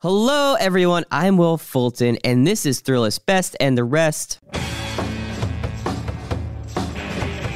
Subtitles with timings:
[0.00, 1.04] Hello, everyone.
[1.10, 4.40] I'm Wil Fulton, and this is Thrillist Best and the Rest.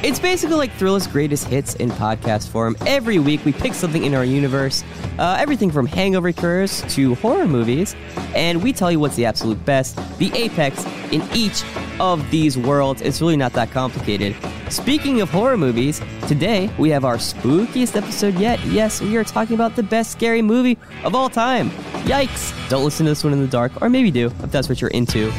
[0.03, 2.75] It's basically like Thrillist Greatest Hits in podcast form.
[2.87, 4.83] Every week, we pick something in our universe,
[5.19, 7.95] uh, everything from hangover cures to horror movies,
[8.33, 11.63] and we tell you what's the absolute best, the apex in each
[11.99, 13.03] of these worlds.
[13.03, 14.35] It's really not that complicated.
[14.71, 18.59] Speaking of horror movies, today we have our spookiest episode yet.
[18.65, 21.69] Yes, we are talking about the best scary movie of all time.
[22.05, 22.69] Yikes!
[22.69, 24.89] Don't listen to this one in the dark, or maybe do if that's what you're
[24.89, 25.31] into.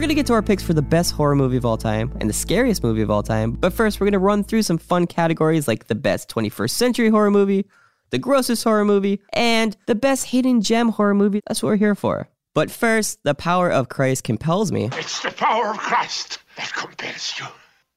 [0.00, 2.16] We're going to get to our picks for the best horror movie of all time
[2.20, 3.52] and the scariest movie of all time.
[3.52, 7.10] But first, we're going to run through some fun categories like the best 21st century
[7.10, 7.66] horror movie,
[8.08, 11.42] the grossest horror movie, and the best hidden gem horror movie.
[11.46, 12.30] That's what we're here for.
[12.54, 17.34] But first, the power of Christ compels me It's the power of Christ that compels
[17.38, 17.44] you.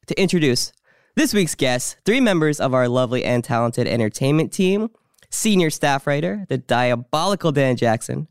[0.07, 0.73] to introduce
[1.15, 4.89] this week's guests, three members of our lovely and talented entertainment team
[5.29, 8.27] senior staff writer, the diabolical Dan Jackson,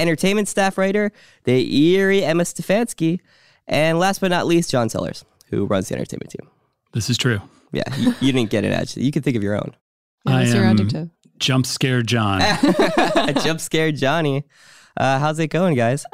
[0.00, 1.12] entertainment staff writer,
[1.44, 3.20] the eerie Emma Stefansky,
[3.68, 6.48] and last but not least, John Sellers, who runs the entertainment team.
[6.92, 7.40] This is true.
[7.72, 9.04] Yeah, you, you didn't get it, actually.
[9.04, 9.74] You can think of your own.
[10.26, 11.08] Yeah, I your am- adjective?
[11.38, 12.40] Jump scare John.
[13.42, 14.44] Jump scared Johnny.
[14.96, 16.04] Uh, how's it going, guys?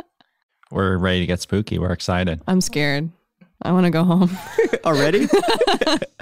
[0.70, 1.78] We're ready to get spooky.
[1.80, 2.40] We're excited.
[2.46, 3.10] I'm scared.
[3.62, 4.30] I want to go home.
[4.84, 5.26] Already?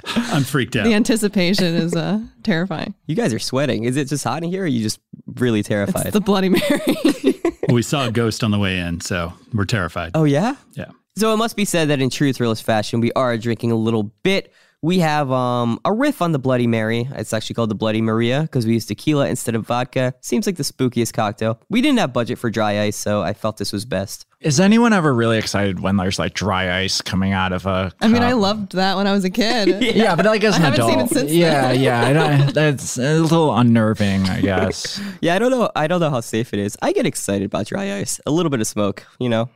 [0.05, 0.85] I'm freaked out.
[0.85, 2.95] the anticipation is uh, terrifying.
[3.05, 3.83] you guys are sweating.
[3.83, 4.99] Is it just hot in here, or are you just
[5.37, 6.07] really terrified?
[6.07, 7.41] It's the Bloody Mary.
[7.69, 10.11] we saw a ghost on the way in, so we're terrified.
[10.15, 10.55] oh, yeah?
[10.73, 10.91] Yeah.
[11.17, 14.03] So it must be said that in true Thrillist fashion, we are drinking a little
[14.23, 14.51] bit.
[14.85, 17.09] We have um, a riff on the Bloody Mary.
[17.15, 20.13] It's actually called the Bloody Maria because we use tequila instead of vodka.
[20.21, 21.59] Seems like the spookiest cocktail.
[21.69, 24.27] We didn't have budget for dry ice, so I felt this was best.
[24.41, 27.91] Is anyone ever really excited when there's like dry ice coming out of a?
[27.99, 28.29] I mean, cup?
[28.29, 29.81] I loved that when I was a kid.
[29.95, 31.81] Yeah, but like as an I haven't adult, seen it since yeah, then.
[31.81, 35.01] yeah, I don't, that's a little unnerving, I guess.
[35.19, 35.71] Yeah, I don't know.
[35.75, 36.77] I don't know how safe it is.
[36.83, 38.21] I get excited about dry ice.
[38.27, 39.49] A little bit of smoke, you know.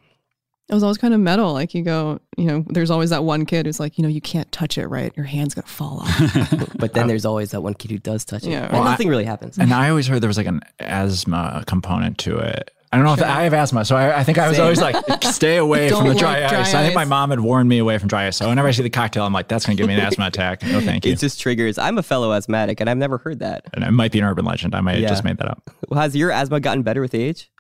[0.69, 1.51] It was always kind of metal.
[1.53, 4.21] Like you go, you know, there's always that one kid who's like, you know, you
[4.21, 5.11] can't touch it, right?
[5.17, 6.69] Your hand's gonna fall off.
[6.79, 8.51] But then uh, there's always that one kid who does touch it.
[8.51, 8.65] Yeah.
[8.65, 9.57] and Well, nothing really happens.
[9.57, 12.71] And I always heard there was like an asthma component to it.
[12.91, 14.63] I don't know if I have asthma, so I, I think I was Same.
[14.63, 16.73] always like, stay away from the dry, like dry ice.
[16.73, 18.37] I think my mom had warned me away from dry ice.
[18.37, 20.25] So whenever I see the cocktail, I'm like, that's going to give me an asthma
[20.33, 20.63] attack.
[20.63, 21.11] No, thank you.
[21.11, 21.77] it just triggers.
[21.77, 23.65] I'm a fellow asthmatic, and I've never heard that.
[23.73, 24.73] and it might be an urban legend.
[24.73, 25.69] I might have just made that up.
[25.87, 27.51] Well, has your asthma gotten better with age?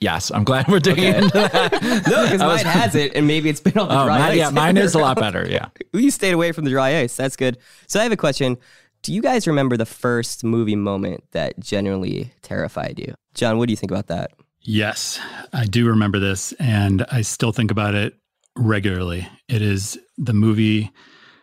[0.00, 1.72] Yes, I'm glad we're digging into that.
[2.08, 4.36] No, because mine has it, and maybe it's been all the Oh, dry mine, ice.
[4.36, 5.46] yeah, mine is a lot better.
[5.48, 5.66] Yeah.
[5.92, 7.16] you stayed away from the dry ice.
[7.16, 7.58] That's good.
[7.88, 8.58] So I have a question.
[9.02, 13.14] Do you guys remember the first movie moment that genuinely terrified you?
[13.34, 14.32] John, what do you think about that?
[14.60, 15.18] Yes,
[15.52, 18.14] I do remember this, and I still think about it
[18.56, 19.28] regularly.
[19.48, 20.90] It is the movie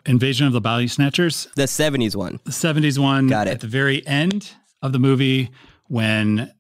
[0.06, 2.40] Invasion of the Body Snatchers, The 70s one.
[2.44, 3.28] the 70s one.
[3.28, 3.52] Got it.
[3.52, 4.52] At the very end
[4.82, 5.50] of the movie,
[5.88, 6.52] when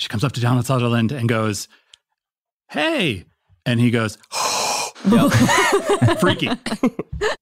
[0.00, 1.68] she comes up to Donald Sutherland and goes,
[2.70, 3.26] Hey.
[3.66, 4.16] And he goes,
[6.20, 6.48] Freaky.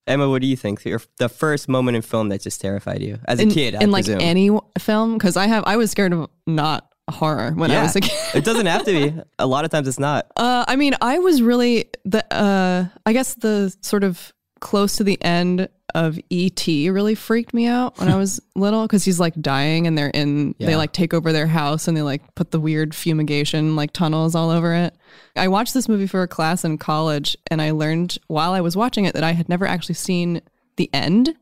[0.08, 0.84] Emma, what do you think?
[0.84, 3.84] Your, the first moment in film that just terrified you as a in, kid, I
[3.84, 7.82] in like any film, because I have, I was scared of not horror when I
[7.82, 8.12] was a kid.
[8.34, 9.22] it doesn't have to be.
[9.38, 10.26] A lot of times it's not.
[10.36, 12.24] Uh, I mean, I was really the.
[12.34, 17.66] Uh, I guess the sort of close to the end of ET really freaked me
[17.66, 20.54] out when I was little because he's like dying and they're in.
[20.58, 20.66] Yeah.
[20.66, 24.34] They like take over their house and they like put the weird fumigation like tunnels
[24.34, 24.94] all over it.
[25.34, 28.76] I watched this movie for a class in college and I learned while I was
[28.76, 30.42] watching it that I had never actually seen
[30.76, 31.34] the end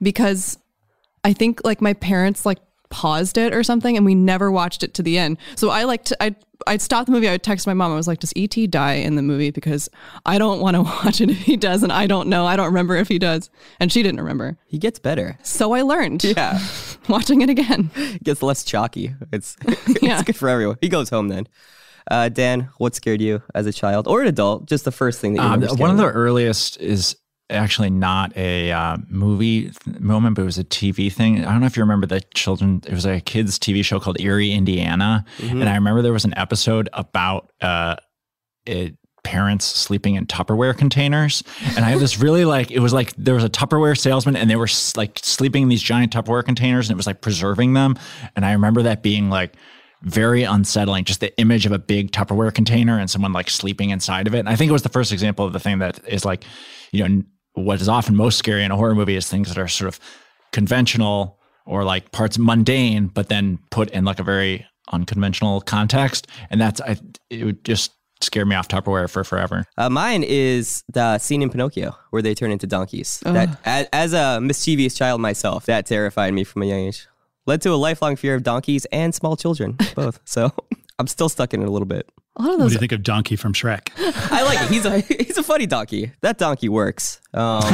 [0.00, 0.58] because
[1.22, 2.58] I think like my parents like
[2.94, 5.36] paused it or something and we never watched it to the end.
[5.56, 6.36] So I like to I
[6.68, 7.92] I'd stop the movie, I would text my mom.
[7.92, 9.50] I was like, Does ET die in the movie?
[9.50, 9.90] Because
[10.24, 12.46] I don't want to watch it if he does, and I don't know.
[12.46, 13.50] I don't remember if he does.
[13.80, 14.56] And she didn't remember.
[14.66, 15.36] He gets better.
[15.42, 16.58] So I learned Yeah.
[17.08, 17.90] watching it again.
[17.96, 19.14] It gets less chalky.
[19.32, 20.78] It's, it's good for everyone.
[20.80, 21.48] He goes home then.
[22.10, 24.66] Uh, Dan, what scared you as a child or an adult?
[24.66, 27.16] Just the first thing that you Um, remember one of the earliest is
[27.50, 31.44] actually not a uh, movie th- moment, but it was a TV thing.
[31.44, 32.82] I don't know if you remember the children.
[32.86, 35.60] It was like a kids' TV show called Erie, Indiana, Mm-hmm.
[35.60, 37.96] and I remember there was an episode about uh,
[38.66, 41.42] it, parents sleeping in Tupperware containers,
[41.76, 44.48] and I have this really like it was like there was a Tupperware salesman, and
[44.50, 47.74] they were s- like sleeping in these giant Tupperware containers, and it was like preserving
[47.74, 47.96] them,
[48.36, 49.54] and I remember that being like
[50.02, 51.04] very unsettling.
[51.04, 54.40] Just the image of a big Tupperware container and someone like sleeping inside of it.
[54.40, 56.44] And I think it was the first example of the thing that is like,
[56.92, 57.22] you know,
[57.54, 60.00] what is often most scary in a horror movie is things that are sort of
[60.52, 66.26] conventional or like parts mundane, but then put in like a very unconventional context.
[66.50, 66.96] And that's, I,
[67.30, 69.64] it would just scare me off Tupperware for forever.
[69.78, 73.20] Uh, mine is the scene in Pinocchio where they turn into donkeys.
[73.24, 77.06] That as, as a mischievous child myself, that terrified me from a young age.
[77.46, 80.20] led to a lifelong fear of donkeys and small children, both.
[80.24, 80.52] So
[80.98, 82.08] I'm still stuck in it a little bit.
[82.36, 83.88] A lot of What do you think of Donkey from Shrek?
[84.32, 84.70] I like it.
[84.70, 86.12] He's a he's a funny donkey.
[86.20, 87.20] That donkey works.
[87.32, 87.62] Um,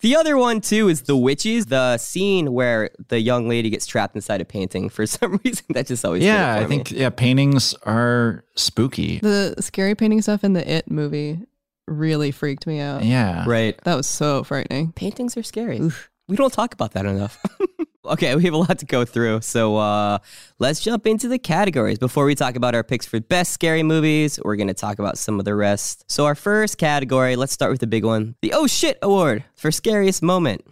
[0.00, 1.66] the other one too is the witches.
[1.66, 4.88] The scene where the young lady gets trapped inside a painting.
[4.88, 6.76] For some reason, that just always Yeah, for I me.
[6.76, 9.18] think yeah, paintings are spooky.
[9.20, 11.40] the scary painting stuff in the It movie
[11.86, 13.04] really freaked me out.
[13.04, 13.44] Yeah.
[13.46, 13.78] right.
[13.84, 14.92] That was so frightening.
[14.92, 15.80] Paintings are scary.
[16.28, 17.38] We don't talk about that enough.
[18.04, 19.42] okay, we have a lot to go through.
[19.42, 20.18] So uh,
[20.58, 21.98] let's jump into the categories.
[21.98, 25.18] Before we talk about our picks for best scary movies, we're going to talk about
[25.18, 26.04] some of the rest.
[26.10, 29.70] So, our first category, let's start with the big one the Oh Shit Award for
[29.70, 30.64] Scariest Moment.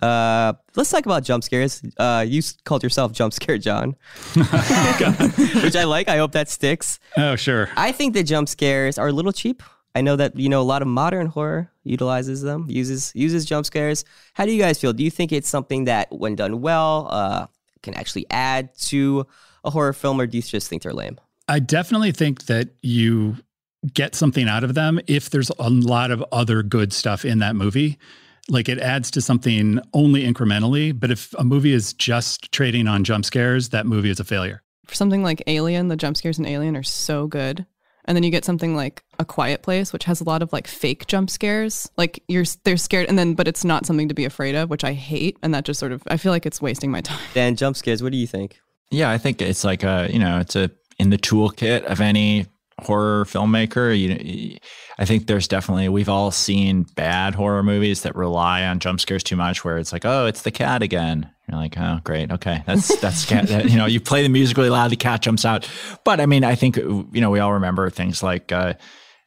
[0.00, 1.82] Uh, let's talk about jump scares.
[1.98, 3.96] Uh, you called yourself Jump Scare John,
[4.34, 6.08] which I like.
[6.08, 6.98] I hope that sticks.
[7.16, 7.68] Oh, sure.
[7.76, 9.62] I think the jump scares are a little cheap.
[9.94, 13.66] I know that you know a lot of modern horror utilizes them, uses uses jump
[13.66, 14.04] scares.
[14.34, 14.92] How do you guys feel?
[14.92, 17.46] Do you think it's something that, when done well, uh,
[17.82, 19.26] can actually add to
[19.64, 21.18] a horror film, or do you just think they're lame?
[21.48, 23.36] I definitely think that you
[23.94, 27.56] get something out of them if there's a lot of other good stuff in that
[27.56, 27.98] movie.
[28.48, 30.98] Like it adds to something only incrementally.
[30.98, 34.62] But if a movie is just trading on jump scares, that movie is a failure.
[34.86, 37.64] For something like Alien, the jump scares in Alien are so good.
[38.06, 40.66] And then you get something like A Quiet Place, which has a lot of like
[40.66, 41.90] fake jump scares.
[41.96, 44.84] Like you're they're scared, and then but it's not something to be afraid of, which
[44.84, 45.38] I hate.
[45.42, 47.20] And that just sort of I feel like it's wasting my time.
[47.34, 48.02] Dan, jump scares.
[48.02, 48.58] What do you think?
[48.90, 52.46] Yeah, I think it's like a you know it's a in the toolkit of any
[52.84, 53.98] horror filmmaker.
[53.98, 54.58] You,
[54.98, 59.22] I think there's definitely we've all seen bad horror movies that rely on jump scares
[59.22, 61.30] too much, where it's like, oh, it's the cat again.
[61.48, 64.70] You're like, oh, great, okay, that's that's that, you know, you play the music really
[64.70, 65.68] loud, the cat jumps out.
[66.04, 68.74] But I mean, I think you know we all remember things like uh,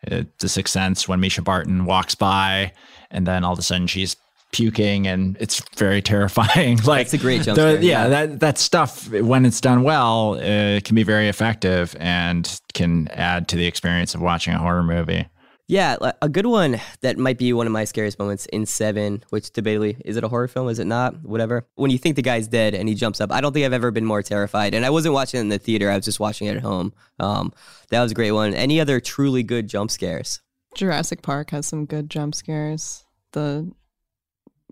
[0.09, 2.71] uh, The Sixth Sense when Mischa Barton walks by,
[3.11, 4.15] and then all of a sudden she's
[4.53, 8.07] puking and it's very terrifying like That's a great jump the- scare, yeah, yeah.
[8.07, 13.47] that that stuff when it's done well uh, can be very effective and can add
[13.50, 15.27] to the experience of watching a horror movie
[15.67, 19.45] Yeah, a good one that might be one of my scariest moments in Seven, which
[19.51, 20.67] debatably is it a horror film?
[20.69, 21.23] Is it not?
[21.23, 21.65] Whatever.
[21.75, 23.89] When you think the guy's dead and he jumps up, I don't think I've ever
[23.89, 24.73] been more terrified.
[24.75, 26.91] And I wasn't watching it in the theater; I was just watching it at home.
[27.17, 27.53] Um,
[27.89, 28.53] that was a great one.
[28.53, 30.41] Any other truly good jump scares?
[30.75, 33.06] Jurassic Park has some good jump scares.
[33.31, 33.71] The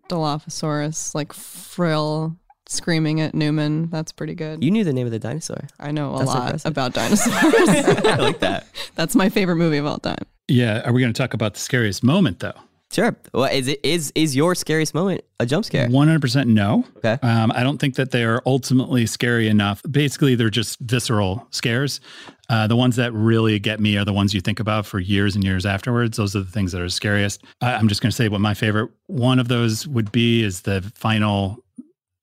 [0.09, 2.35] Dilophosaurus, like frill
[2.67, 4.63] screaming at Newman, that's pretty good.
[4.63, 5.67] You knew the name of the dinosaur.
[5.79, 6.71] I know a That's lot impressive.
[6.71, 7.33] about dinosaurs.
[8.05, 8.67] I like that.
[8.95, 10.23] that's my favorite movie of all time.
[10.47, 10.81] Yeah.
[10.85, 12.53] Are we going to talk about the scariest moment though?
[12.91, 13.15] Sure.
[13.33, 15.87] Well, is it is is your scariest moment a jump scare?
[15.87, 16.85] 100% no.
[16.97, 17.17] Okay.
[17.21, 19.81] Um, I don't think that they are ultimately scary enough.
[19.89, 22.01] Basically, they're just visceral scares.
[22.49, 25.35] Uh, the ones that really get me are the ones you think about for years
[25.35, 26.17] and years afterwards.
[26.17, 27.43] Those are the things that are scariest.
[27.61, 30.61] I, I'm just going to say what my favorite one of those would be is
[30.61, 31.63] the final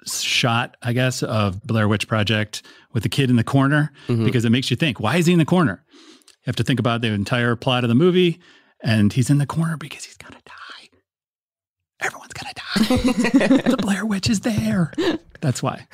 [0.06, 2.62] shot, I guess, of Blair Witch Project
[2.92, 5.38] with the kid in the corner because it makes you think, why is he in
[5.38, 5.82] the corner?
[5.92, 8.38] You have to think about the entire plot of the movie,
[8.82, 10.54] and he's in the corner because he's going to die.
[12.00, 13.70] Everyone's going to die.
[13.70, 14.92] the Blair Witch is there.
[15.40, 15.86] That's why.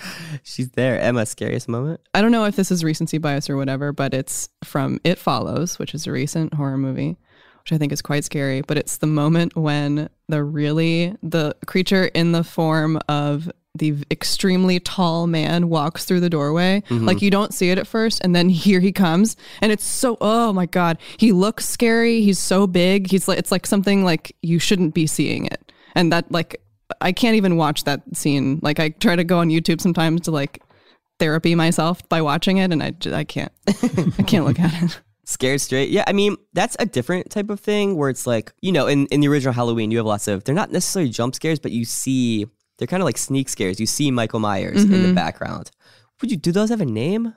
[0.42, 1.00] She's there.
[1.00, 2.00] Emma, scariest moment.
[2.14, 5.78] I don't know if this is recency bias or whatever, but it's from It Follows,
[5.78, 7.16] which is a recent horror movie,
[7.62, 8.60] which I think is quite scary.
[8.62, 14.78] But it's the moment when the really the creature in the form of the extremely
[14.78, 16.82] tall man walks through the doorway.
[16.88, 17.06] Mm-hmm.
[17.06, 20.16] Like you don't see it at first, and then here he comes, and it's so
[20.20, 22.20] oh my god, he looks scary.
[22.20, 23.10] He's so big.
[23.10, 25.63] He's like it's like something like you shouldn't be seeing it,
[25.94, 26.60] and that like
[27.00, 28.60] I can't even watch that scene.
[28.62, 30.62] Like I try to go on YouTube sometimes to like
[31.18, 33.52] therapy myself by watching it, and I I can't.
[33.68, 35.00] I can't look at it.
[35.26, 35.88] Scared straight.
[35.88, 39.06] Yeah, I mean, that's a different type of thing where it's like, you know, in,
[39.06, 41.86] in the original Halloween, you have lots of, they're not necessarily jump scares, but you
[41.86, 42.44] see,
[42.76, 43.80] they're kind of like sneak scares.
[43.80, 45.70] You see Michael Myers in the background.
[46.20, 47.34] Would you, do those have a name?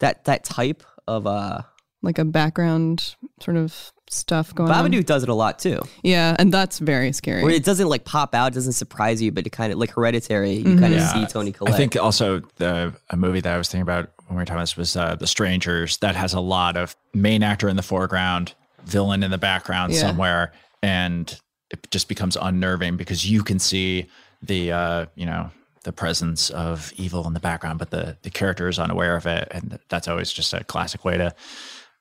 [0.00, 1.62] That, that type of, uh,
[2.02, 4.90] Like a background sort of stuff going on.
[4.90, 5.80] Babadook does it a lot too.
[6.02, 7.42] Yeah, and that's very scary.
[7.42, 10.52] Where it doesn't like pop out, doesn't surprise you, but it kind of like hereditary,
[10.54, 11.74] you kind of see Toni Collette.
[11.74, 14.56] I think also the a movie that I was thinking about when we were talking
[14.56, 15.98] about this was uh, The Strangers.
[15.98, 18.54] That has a lot of main actor in the foreground,
[18.84, 20.00] villain in the background Yeah.
[20.00, 20.52] somewhere,
[20.82, 21.38] and
[21.70, 24.06] it just becomes unnerving because you can see
[24.42, 25.50] the uh, you know
[25.84, 29.48] the presence of evil in the background, but the the character is unaware of it,
[29.50, 31.34] and that's always just a classic way to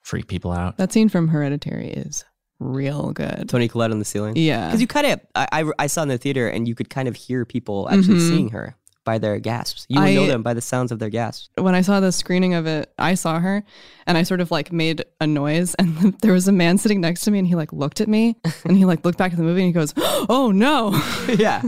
[0.03, 0.77] freak people out.
[0.77, 2.24] that scene from Hereditary is
[2.60, 3.50] real good.
[3.50, 4.36] Toni Collette on the ceiling.
[4.36, 4.67] Yeah.
[4.67, 7.07] Because you kind of, I, I, I saw in the theater and you could kind
[7.07, 9.86] of hear people actually seeing her by their gasps.
[9.89, 11.50] You would know them by the sounds of their gasps.
[11.57, 13.63] when I saw the screening of it, I saw her
[14.07, 17.22] and I sort of like made a noise and there was a man sitting next
[17.22, 19.43] to me and he like looked at me and he like looked back at the
[19.43, 20.91] movie and he goes, "Oh no."
[21.38, 21.62] yeah.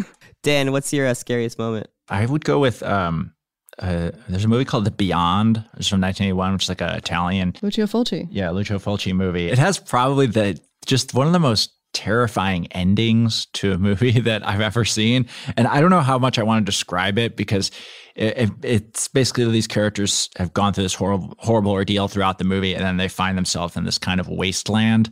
[0.44, 1.88] Dan, what's your uh, scariest moment?
[2.08, 3.34] I would go with um,
[3.80, 5.58] uh, there's a movie called The Beyond.
[5.78, 8.28] It's from 1981, which is like an Italian, Lucio Fulci.
[8.32, 9.48] yeah, Lucio Fulci movie.
[9.48, 14.46] It has probably the just one of the most terrifying endings to a movie that
[14.48, 15.28] I've ever seen.
[15.58, 17.72] And I don't know how much I want to describe it because
[18.16, 22.44] it, it, it's basically these characters have gone through this horrible, horrible ordeal throughout the
[22.44, 25.10] movie, and then they find themselves in this kind of wasteland.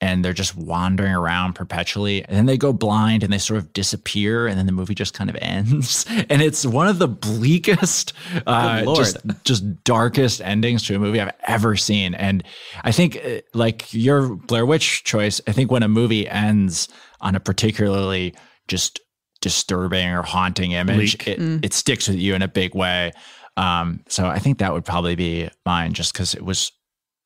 [0.00, 2.24] And they're just wandering around perpetually.
[2.24, 4.46] And then they go blind and they sort of disappear.
[4.46, 6.04] And then the movie just kind of ends.
[6.28, 8.12] And it's one of the bleakest,
[8.46, 8.98] uh, Lord.
[8.98, 12.14] just just darkest endings to a movie I've ever seen.
[12.14, 12.42] And
[12.82, 16.88] I think, uh, like your Blair Witch choice, I think when a movie ends
[17.20, 18.34] on a particularly
[18.68, 19.00] just
[19.40, 21.38] disturbing or haunting image, Bleak.
[21.38, 23.12] it, it sticks with you in a big way.
[23.56, 26.72] Um, so I think that would probably be mine, just because it was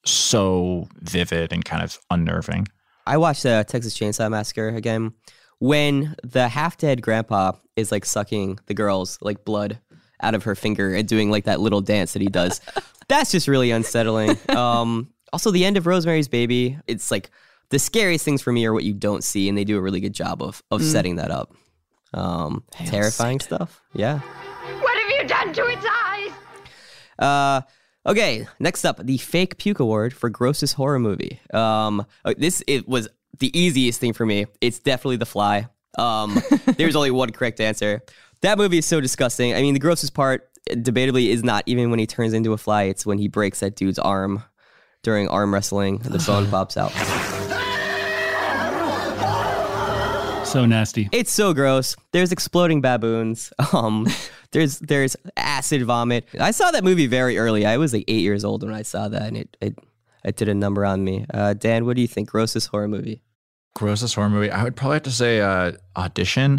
[0.04, 2.66] so vivid and kind of unnerving.
[3.06, 5.12] I watched the Texas Chainsaw Massacre again.
[5.60, 9.80] When the half dead grandpa is like sucking the girl's like blood
[10.20, 12.60] out of her finger and doing like that little dance that he does,
[13.08, 14.36] that's just really unsettling.
[14.50, 17.30] Um, also, the end of Rosemary's Baby, it's like
[17.70, 20.00] the scariest things for me are what you don't see, and they do a really
[20.00, 21.52] good job of of setting that up.
[22.14, 23.82] Um, terrifying stuff.
[23.94, 24.20] Yeah.
[24.80, 26.30] What have you done to its eyes?
[27.18, 27.60] Uh,
[28.08, 31.40] okay, next up, the Fake Puke Award for grossest horror movie.
[31.52, 34.46] Um, uh, this it was the easiest thing for me.
[34.60, 35.68] It's definitely The Fly.
[35.96, 36.40] Um,
[36.76, 38.02] there's only one correct answer.
[38.40, 39.54] That movie is so disgusting.
[39.54, 42.84] I mean, the grossest part, debatably, is not even when he turns into a fly.
[42.84, 44.42] It's when he breaks that dude's arm
[45.02, 45.98] during arm wrestling.
[45.98, 46.92] The bone pops out.
[50.48, 51.08] So nasty.
[51.12, 51.94] It's so gross.
[52.12, 53.52] There's exploding baboons.
[53.74, 54.06] Um,
[54.50, 56.26] there's there's acid vomit.
[56.40, 57.66] I saw that movie very early.
[57.66, 59.78] I was like eight years old when I saw that, and it it,
[60.24, 61.26] it did a number on me.
[61.34, 62.30] Uh, Dan, what do you think?
[62.30, 63.22] Grossest horror movie?
[63.76, 64.50] Grossest horror movie.
[64.50, 66.58] I would probably have to say uh, Audition.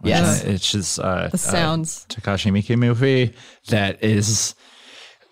[0.00, 0.44] which, Yes.
[0.44, 2.06] uh, it's just uh, The sounds.
[2.10, 3.34] uh, Takashi Miike movie
[3.68, 4.54] that is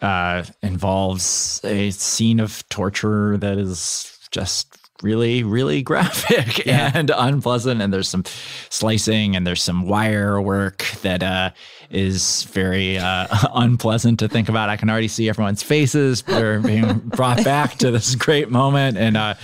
[0.01, 7.81] uh, involves a scene of torture that is just really, really graphic and unpleasant.
[7.81, 8.25] And there's some
[8.71, 11.51] slicing and there's some wire work that uh,
[11.91, 14.69] is very uh, unpleasant to think about.
[14.69, 16.23] I can already see everyone's faces.
[16.23, 19.35] They're being brought back to this great moment in uh,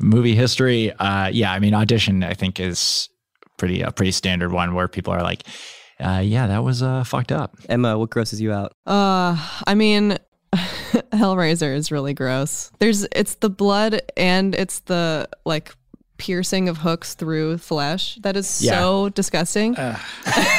[0.00, 0.92] movie history.
[0.92, 3.08] Uh, yeah, I mean, audition, I think, is
[3.56, 5.42] pretty a pretty standard one where people are like,
[5.98, 7.56] uh, yeah, that was uh, fucked up.
[7.68, 8.72] Emma, what grosses you out?
[8.86, 9.36] Uh,
[9.66, 10.18] I mean,
[11.12, 12.70] Hellraiser is really gross.
[12.78, 15.74] There's it's the blood and it's the like
[16.18, 18.78] piercing of hooks through flesh that is Yeah.
[18.80, 19.76] so disgusting.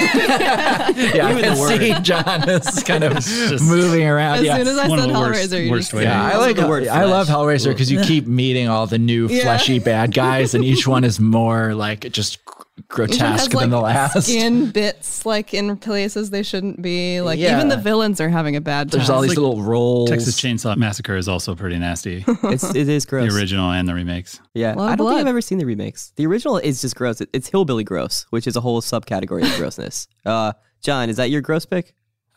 [0.08, 3.14] Yeah, I can see John is kind of
[3.62, 4.40] moving around.
[4.40, 4.58] as yeah.
[4.58, 6.56] soon as I one said the worst- Hellraiser, you worst just- way yeah, I like
[6.56, 7.28] the word I love.
[7.28, 9.42] Hellraiser because you keep meeting all the new Yeah.
[9.44, 12.40] fleshy bad guys, and each one is more like just
[12.80, 14.24] Each one has, grotesque than the last.
[14.28, 17.22] Skin bits like in places they shouldn't be.
[17.22, 17.56] Like Yeah.
[17.58, 19.00] even the villains are having a bad time.
[19.00, 20.10] There's all these like little rolls.
[20.10, 22.24] Texas Chainsaw Massacre is also pretty nasty.
[22.44, 23.32] It's it is gross.
[23.34, 24.40] the original and the remakes.
[24.54, 25.22] Yeah, Lot I don't think.
[25.22, 26.14] I've ever seen the remakes.
[26.16, 27.20] The original is just gross.
[27.22, 30.08] It- It's hillbilly gross, which is a whole subcategory of grossness.
[30.26, 30.54] Uh,
[30.84, 31.94] John, is that your gross pick?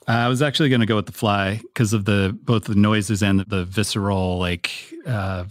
[0.08, 2.74] Uh, I was actually going to go with the fly because of the both the
[2.74, 4.70] noises and the, the visceral, like,
[5.06, 5.44] uh,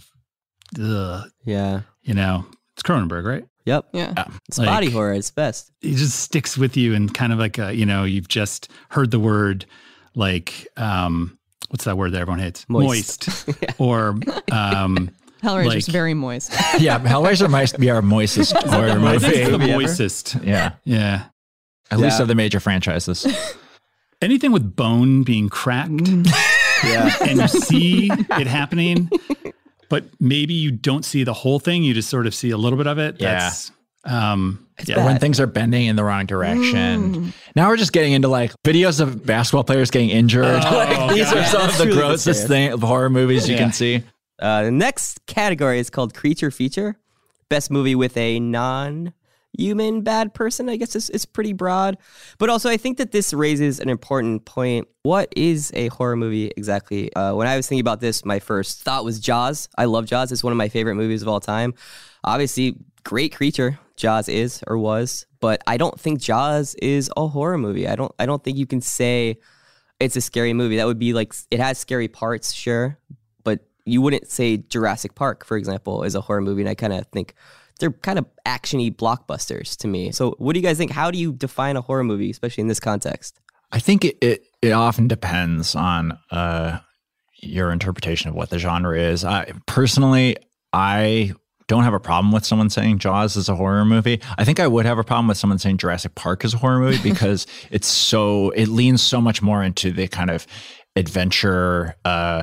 [0.80, 1.82] ugh, Yeah.
[2.02, 2.44] you know,
[2.74, 3.44] it's Cronenberg, right?
[3.66, 3.88] Yep.
[3.92, 4.24] yeah.
[4.48, 5.12] It's body Like- horror.
[5.14, 5.70] It's best.
[5.82, 9.10] It just sticks with you and kind of like, a, you know, you've just heard
[9.10, 9.66] the word,
[10.14, 11.38] like, um,
[11.68, 12.66] what's that word that everyone hates?
[12.68, 13.28] Moist.
[13.78, 14.16] or,
[14.50, 15.10] um,
[15.42, 16.52] Hellraiser's like- very moist.
[16.78, 19.72] yeah, Hellraiser might be our moistest horror I think it's the movie.
[19.72, 20.44] moistest.
[20.44, 21.24] Yeah, Yeah.
[21.90, 22.22] at least Yeah.
[22.22, 23.26] of the major franchises.
[24.22, 26.08] Anything with bone being cracked
[26.84, 27.10] Yeah.
[27.22, 29.08] and you see it happening,
[29.90, 31.82] but maybe you don't see the whole thing.
[31.82, 33.16] You just sort of see a little bit of it.
[33.20, 33.38] Yeah.
[33.40, 33.70] That's,
[34.04, 35.02] um, yeah.
[35.02, 37.34] Or when things are bending in the wrong direction.
[37.54, 40.44] Now we're just getting into like videos of basketball players getting injured.
[40.64, 41.46] like, these are God.
[41.48, 42.72] some of the really grossest serious.
[42.72, 43.60] thing, horror movies you Yeah.
[43.60, 44.02] can see.
[44.38, 46.96] Uh, the next category is called creature feature.
[47.50, 49.12] Best movie with a non
[49.56, 51.98] human bad person, I guess is pretty broad.
[52.38, 54.88] But also, I think that this raises an important point.
[55.02, 57.12] What is a horror movie exactly?
[57.14, 59.68] Uh, when I was thinking about this, my first thought was Jaws.
[59.76, 60.32] I love Jaws.
[60.32, 61.74] It's one of my favorite movies of all time.
[62.24, 63.78] Obviously, great creature.
[63.96, 67.86] Jaws is or was, but I don't think Jaws is a horror movie.
[67.86, 68.12] I don't.
[68.18, 69.38] I don't think you can say
[70.00, 70.76] it's a scary movie.
[70.76, 72.98] That would be like it has scary parts, sure,
[73.44, 76.62] but you wouldn't say Jurassic Park, for example, is a horror movie.
[76.62, 77.34] And I kind of think
[77.80, 80.12] they're kind of actiony blockbusters to me.
[80.12, 80.90] So, what do you guys think?
[80.90, 83.40] How do you define a horror movie, especially in this context?
[83.72, 86.78] I think it, it, it often depends on uh,
[87.40, 89.24] your interpretation of what the genre is.
[89.24, 90.36] I, personally,
[90.72, 91.34] I
[91.68, 94.20] don't have a problem with someone saying Jaws is a horror movie.
[94.36, 96.80] I think I would have a problem with someone saying Jurassic Park is a horror
[96.80, 100.46] movie because it's so it leans so much more into the kind of
[100.96, 102.42] adventure uh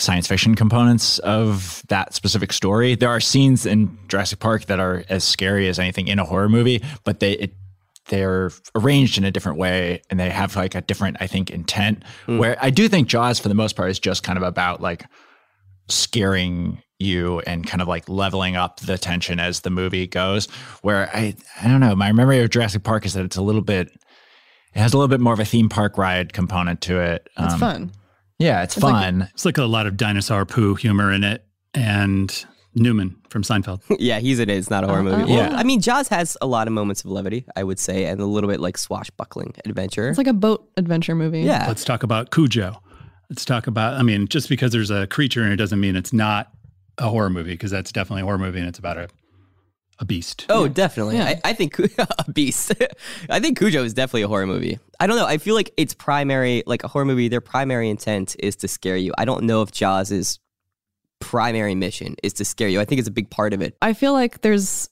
[0.00, 2.94] science fiction components of that specific story.
[2.94, 6.48] There are scenes in Jurassic Park that are as scary as anything in a horror
[6.48, 7.54] movie, but they it,
[8.08, 12.02] they're arranged in a different way and they have like a different, I think, intent.
[12.26, 15.04] Where I do think Jaws, for the most part, is just kind of about like
[15.88, 20.46] scaring you and kind of like leveling up the tension as the movie goes.
[20.82, 23.62] Where I I don't know, my memory of Jurassic Park is that it's a little
[23.62, 23.88] bit
[24.74, 27.28] it has a little bit more of a theme park ride component to it.
[27.38, 27.92] It's Um, fun.
[28.40, 29.28] Yeah, it's, like- fun.
[29.32, 31.44] It's like a lot of dinosaur poo humor in it,
[31.74, 32.44] and
[32.74, 33.82] Newman from Seinfeld.
[34.00, 34.56] yeah, he's in it.
[34.56, 35.22] It's not a horror movie.
[35.22, 35.26] Uh-uh.
[35.28, 35.56] Well, Yeah.
[35.56, 38.26] I mean, Jaws has a lot of moments of levity, I would say, and a
[38.26, 40.08] little bit like swashbuckling adventure.
[40.08, 41.42] It's like a boat adventure movie.
[41.42, 42.80] yeah, Let's talk about Cujo.
[43.28, 43.94] Let's talk about.
[43.94, 46.50] I mean, just because there's a creature in it doesn't mean it's not
[46.98, 49.08] a horror movie because that's definitely a horror movie and it's about a
[50.00, 50.46] a beast.
[50.48, 51.16] Oh, definitely.
[51.16, 51.26] Yeah.
[51.26, 52.72] I, I think a beast.
[53.30, 54.78] I think Cujo is definitely a horror movie.
[54.98, 55.26] I don't know.
[55.26, 58.96] I feel like its primary, like a horror movie, their primary intent is to scare
[58.96, 59.12] you.
[59.16, 60.40] I don't know if Jaws'
[61.20, 62.80] primary mission is to scare you.
[62.80, 63.76] I think it's a big part of it.
[63.82, 64.88] I feel like there's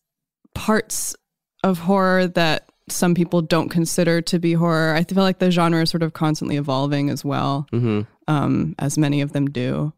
[0.54, 1.16] parts
[1.64, 4.94] of horror that some people don't consider to be horror.
[4.94, 8.98] I feel like the genre is sort of constantly evolving as well, hmm um, as
[8.98, 9.92] many of them do.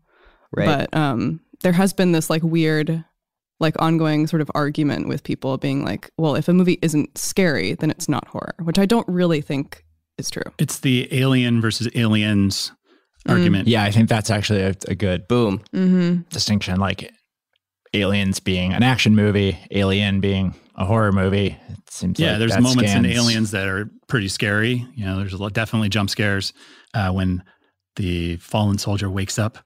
[0.53, 0.89] Right.
[0.89, 3.05] But um, there has been this like weird,
[3.61, 7.75] like ongoing sort of argument with people being like, well, if a movie isn't scary,
[7.75, 9.85] then it's not horror, which I don't really think
[10.19, 10.43] is true.
[10.59, 12.73] It's the alien versus aliens
[13.29, 13.69] argument.
[13.69, 15.63] Yeah, I think that's actually a, a good Boom.
[15.75, 16.23] Mm-hmm.
[16.31, 16.81] distinction.
[16.81, 17.13] Like
[17.93, 21.59] Aliens being an action movie, Alien being a horror movie.
[21.69, 24.87] It seems Yeah, like there's that moments in Aliens that are pretty scary.
[24.95, 26.53] You know, there's a lot, definitely jump scares
[26.95, 27.43] uh, when
[27.97, 29.59] the fallen soldier wakes up.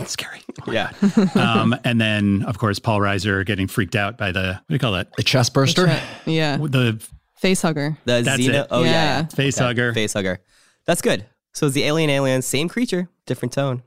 [0.00, 0.40] It's scary.
[0.66, 0.90] Yeah.
[1.34, 4.78] um, and then, of course, Paul Reiser getting freaked out by the what do you
[4.78, 5.12] call that?
[5.16, 5.86] The chest burster.
[6.26, 6.56] Yeah.
[6.56, 7.02] The
[7.36, 7.96] Face hugger.
[8.04, 8.62] The That's Xena.
[8.62, 8.66] it.
[8.70, 8.90] Oh, yeah.
[8.90, 9.18] Yeah.
[9.20, 9.26] yeah.
[9.26, 9.94] face hugger.
[9.94, 10.40] Face hugger.
[10.86, 11.24] That's good.
[11.54, 13.82] So it's the alien alien, same creature, different tone,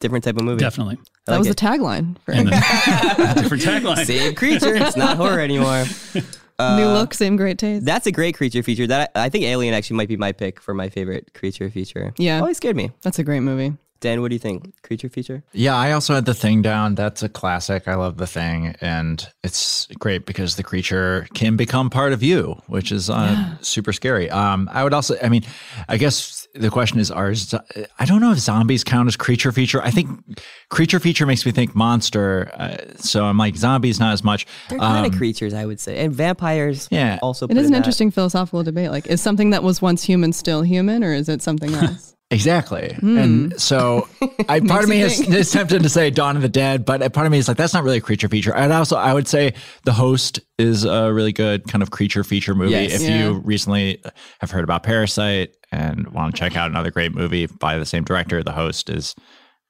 [0.00, 0.58] different type of movie.
[0.60, 0.96] Definitely.
[0.96, 1.56] I Uh, That like was it.
[1.56, 4.04] the tagline for And then, different tagline.
[4.04, 4.74] Same creature.
[4.74, 5.84] It's not horror anymore.
[6.14, 7.84] New look, same great taste.
[7.84, 8.86] That's a great creature feature.
[8.86, 12.12] That I think Alien actually might be my pick for my favorite creature feature.
[12.18, 12.40] Yeah.
[12.40, 12.90] always scared me.
[13.02, 13.76] That's a great movie.
[14.00, 14.80] Dan, what do you think?
[14.82, 15.42] Creature feature?
[15.52, 16.94] Yeah, I also had the thing down.
[16.94, 17.88] That's a classic.
[17.88, 22.60] I love the thing, and it's great because the creature can become part of you,
[22.66, 24.28] which is uh, super scary.
[24.30, 25.44] Um, I would also, I mean,
[25.88, 27.60] I guess the question is, are zo-
[27.98, 29.82] I don't know if zombies count as creature feature.
[29.82, 30.08] I think
[30.68, 34.46] creature feature makes me think monster, uh, so I'm like zombies not as much.
[34.68, 36.88] They're kind Um, of creatures, I would say, and vampires.
[36.90, 37.18] Yeah.
[37.22, 37.46] also.
[37.46, 37.76] It put is in an that.
[37.78, 38.90] interesting philosophical debate.
[38.90, 42.14] Like, is something that was once human still human, or is it something else?
[42.30, 42.96] Exactly.
[43.02, 44.08] And so
[44.48, 44.88] I part of.
[44.90, 47.38] Me is, is tempted to say Dawn of the Dead, but a part of me
[47.38, 48.52] is like, that's not really a creature feature.
[48.52, 52.54] And also, I would say The Host is a really good kind of creature feature
[52.54, 52.72] movie.
[52.72, 52.94] Yes.
[52.94, 53.24] If Yeah.
[53.28, 54.02] you recently
[54.40, 58.02] have heard about Parasite and want to check out another great movie by the same
[58.02, 59.14] director, The Host is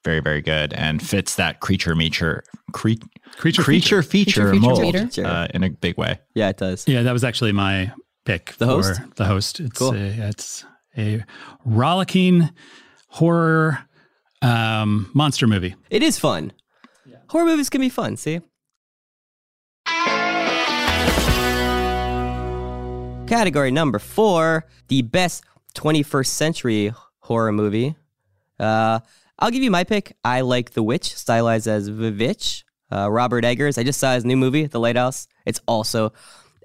[0.05, 2.43] very, very good and fits that creature meature,
[2.73, 2.93] cre-
[3.37, 5.27] Creature creature feature, Creature feature mold meter.
[5.27, 6.21] uh, in a big way.
[6.35, 6.89] Yeah, it does.
[6.89, 7.93] Yeah, that was actually my
[8.25, 8.55] pick.
[8.57, 9.01] The for Host?
[9.17, 9.61] The host.
[9.61, 9.93] It's Cool.
[9.95, 9.97] a,
[10.29, 10.65] it's
[10.97, 11.25] a
[11.65, 12.51] rollicking
[13.09, 13.79] horror
[14.43, 15.75] um, monster movie.
[15.91, 16.53] It is fun.
[17.29, 18.17] Horror movies can be fun.
[18.17, 18.41] See.
[23.27, 27.97] Category number four: the best 21st century horror movie.
[28.59, 29.01] Uh,
[29.39, 30.17] I'll give you my pick.
[30.25, 32.63] I like The Witch, stylized as Vivitch.
[32.91, 33.79] Uh, Robert Eggers.
[33.79, 35.27] I just saw his new movie, The Lighthouse.
[35.45, 36.13] It's also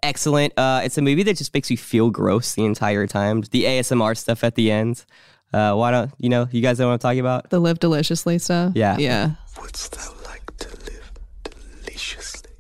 [0.04, 0.54] excellent.
[0.58, 3.42] Uh, it's a movie that just makes you feel gross the entire time.
[3.52, 5.06] The ASMR stuff at the end.
[5.54, 6.48] Uh, why don't you know?
[6.52, 7.50] You guys know what I'm talking about?
[7.50, 8.74] the live deliciously stuff.
[8.76, 8.98] Yeah.
[8.98, 9.32] Yeah.
[9.60, 11.12] Wouldst thou like to live
[11.44, 12.52] deliciously?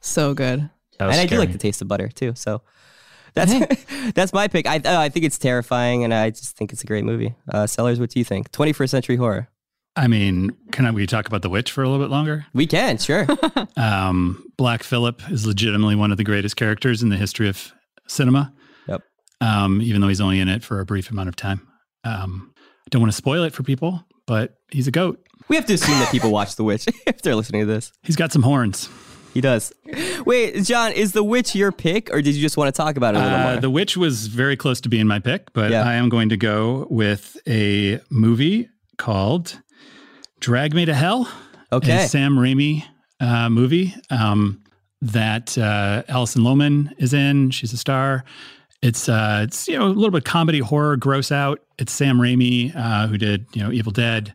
[0.00, 0.68] So good.
[0.98, 2.34] That was and I do like the taste of butter too.
[2.36, 2.62] So
[3.34, 3.52] that's
[4.14, 4.66] that's my pick.
[4.66, 7.34] I uh, I think it's terrifying, and I just think it's a great movie.
[7.48, 8.52] Uh, Sellers, what do you think?
[8.52, 9.48] 21st century horror.
[9.94, 12.46] I mean, can I, we talk about The Witch for a little bit longer?
[12.54, 13.26] We can, sure.
[13.76, 17.72] Um, Black Phillip is legitimately one of the greatest characters in the history of
[18.06, 18.52] cinema.
[18.86, 19.02] Yep.
[19.40, 21.66] Um, even though he's only in it for a brief amount of time.
[22.04, 25.18] Um, I don't want to spoil it for people, but he's a goat.
[25.48, 27.92] we have to assume that people watch The Witch if they're listening to this.
[28.02, 28.88] He's got some horns.
[29.34, 29.72] He does.
[30.26, 33.14] Wait, John, is The Witch your pick, or did you just want to talk about
[33.14, 33.60] it a little Uh, more?
[33.60, 35.82] the Witch was very close to being my pick, but Yeah.
[35.88, 39.60] I am going to go with a movie called
[40.42, 41.30] Drag Me to Hell.
[41.70, 42.08] Okay.
[42.08, 42.84] Sam Raimi
[43.20, 44.60] uh, movie um,
[45.00, 47.52] that uh, Alison Lohman is in.
[47.52, 48.24] She's a star.
[48.82, 51.60] It's uh, it's you know a little bit comedy horror, gross out.
[51.78, 54.34] It's Sam Raimi uh, who did you know Evil Dead.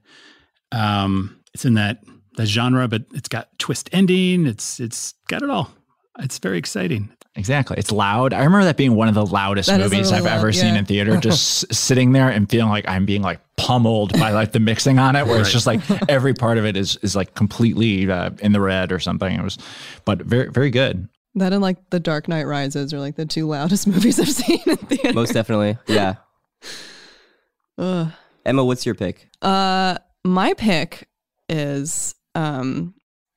[0.72, 2.02] Um, it's in that
[2.38, 4.46] the genre, but it's got twist ending.
[4.46, 5.74] It's it's got it all.
[6.20, 7.10] It's very exciting.
[7.36, 7.78] Exactly.
[7.78, 8.34] It's loud.
[8.34, 10.52] I remember that being one of the loudest That is movies really I've loud, ever
[10.52, 11.18] seen in theater.
[11.22, 15.16] Just sitting there and feeling like I'm being like pummeled by like the mixing on
[15.16, 18.54] it, where it's just like every part of it is is like completely uh, in
[18.54, 19.32] the red or something.
[19.32, 19.58] It was,
[20.06, 21.08] but very very good.
[21.36, 24.62] That and like The Dark Knight Rises are like the two loudest movies I've seen
[24.66, 25.14] in theater.
[25.14, 25.78] Most definitely.
[25.86, 26.16] Yeah.
[27.78, 28.12] Ugh.
[28.46, 29.30] Emma, what's your pick?
[29.42, 31.08] Uh, my pick
[31.50, 32.96] is um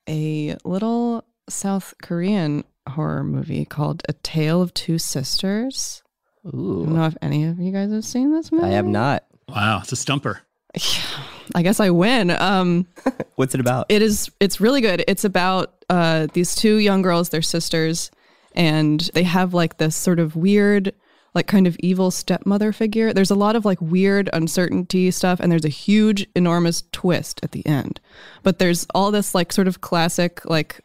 [0.09, 6.01] a little South Korean horror movie called A Tale of Two Sisters.
[6.45, 8.65] I don't know if any of you guys have seen this movie.
[8.65, 9.23] I have not.
[9.47, 10.41] Wow, it's a stumper.
[11.55, 12.31] I guess I win.
[12.31, 12.87] Um,
[13.35, 13.87] What's it about?
[13.89, 14.29] it is.
[14.39, 15.03] It's really good.
[15.07, 17.29] It's about uh these two young girls.
[17.29, 18.09] They're sisters,
[18.55, 20.93] and they have like this sort of weird.
[21.33, 23.13] Like kind of evil stepmother figure.
[23.13, 27.53] There's a lot of like weird uncertainty stuff, and there's a huge, enormous twist at
[27.53, 28.01] the end.
[28.43, 30.81] But there's all this like sort of classic like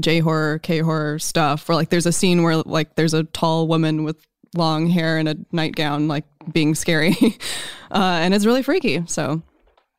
[0.00, 1.68] J horror, K horror stuff.
[1.68, 4.16] Where like there's a scene where like there's a tall woman with
[4.54, 7.16] long hair and a nightgown like being scary,
[7.90, 9.02] uh, and it's really freaky.
[9.06, 9.42] So,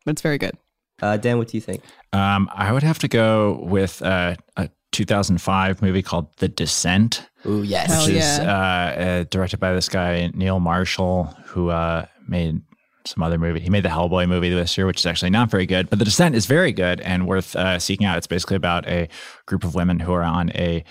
[0.06, 0.58] but it's very good.
[1.02, 1.84] Uh, Dan, what do you think?
[2.14, 7.28] Um, I would have to go with uh, a 2005 movie called The Descent.
[7.46, 7.88] Ooh, yes.
[7.88, 8.44] Hell which is yeah.
[8.44, 12.62] uh, uh, directed by this guy Neil Marshall, who uh, made
[13.08, 13.60] some other movie.
[13.60, 16.06] He made the Hellboy movie this year, which is actually not very good, but The
[16.06, 18.18] Descent is very good and worth uh, seeking out.
[18.18, 19.08] It's basically about a
[19.46, 20.84] group of women who are on a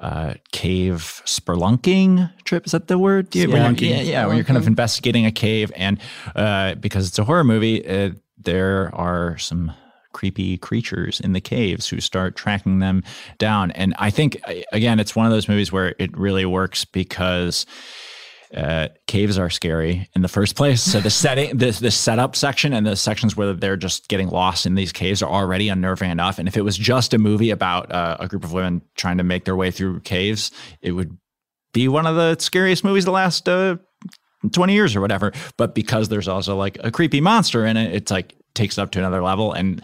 [0.00, 2.66] uh, cave spelunking trip.
[2.66, 3.34] Is that the word?
[3.34, 3.58] Yeah, you're-
[3.90, 6.00] yeah, yeah, where you're kind of investigating a cave, and
[6.34, 9.72] uh, because it's a horror movie, uh, there are some
[10.12, 13.02] creepy creatures in the caves who start tracking them
[13.38, 13.70] down.
[13.70, 14.38] And I think
[14.72, 17.64] again, it's one of those movies where it really works because
[18.54, 20.82] uh, caves are scary in the first place.
[20.82, 24.66] So the setting, the the setup section, and the sections where they're just getting lost
[24.66, 26.38] in these caves are already unnerving enough.
[26.38, 29.24] And if it was just a movie about uh, a group of women trying to
[29.24, 31.16] make their way through caves, it would
[31.72, 33.76] be one of the scariest movies the last uh,
[34.52, 35.32] 20 years or whatever.
[35.56, 38.90] But because there's also like a creepy monster in it, it's like takes it up
[38.92, 39.52] to another level.
[39.52, 39.82] And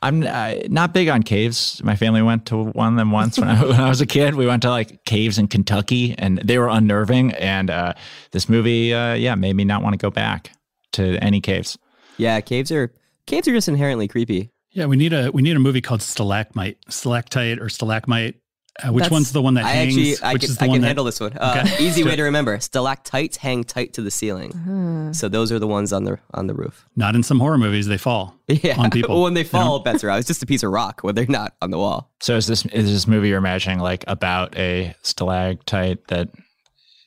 [0.00, 1.82] I'm uh, not big on caves.
[1.84, 4.34] My family went to one of them once when I, when I was a kid.
[4.34, 7.32] We went to like caves in Kentucky and they were unnerving.
[7.32, 7.94] And uh,
[8.30, 10.52] this movie, uh, yeah, made me not want to go back
[10.92, 11.78] to any caves.
[12.16, 12.92] Yeah, caves are
[13.26, 14.50] caves are just inherently creepy.
[14.70, 18.36] Yeah, we need a we need a movie called Stalagmite, Stalactite, or Stalagmite.
[18.82, 19.94] Uh, which That's- one's the one that I hangs?
[19.96, 21.32] actually I which can, is the I one can that handle this one.
[21.36, 21.84] Uh, Okay.
[21.86, 25.12] Easy way to remember: stalactites hang tight to the ceiling.
[25.12, 26.86] So those are the ones on the on the roof.
[26.96, 29.14] not in some horror movies they fall Yeah, on people.
[29.16, 30.18] well, when they fall, bets are out.
[30.20, 32.10] It's just a piece of rock when they're not on the wall.
[32.20, 36.30] So is this is this movie you're imagining like about a stalactite that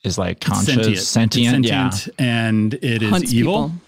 [0.04, 2.14] is like It's conscious, sentient, sentient, It's yeah.
[2.20, 3.70] and it is Hunts evil.
[3.70, 3.82] people.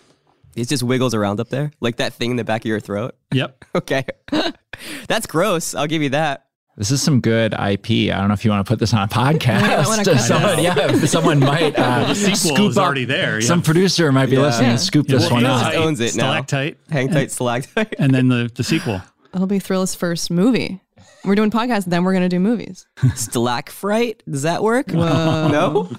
[0.56, 3.16] It just wiggles around up there, like that thing in the back of your throat.
[3.32, 3.66] Yep.
[3.76, 4.04] Okay,
[5.08, 5.76] that's gross.
[5.76, 6.46] I'll give you that.
[6.78, 8.14] This is some good IP.
[8.14, 9.86] I don't know if you want to put this on a podcast.
[9.88, 13.48] wanna someone, yeah, someone might uh, The sequel scoop is up- already there, yeah.
[13.48, 14.44] Some producer might be Yeah.
[14.44, 14.72] listening Yeah.
[14.74, 15.64] and scoop Yeah, this well, one Phil up.
[15.74, 16.24] just owns it now.
[16.32, 17.96] Stalactite, Hang tight, stalactite.
[17.98, 19.02] and then the the sequel.
[19.34, 20.80] It'll be Thrill's first movie.
[21.26, 22.86] We're doing podcasts, then we're gonna do movies.
[23.16, 24.22] Stalactite.
[24.30, 24.88] Does that work?
[24.94, 25.90] no.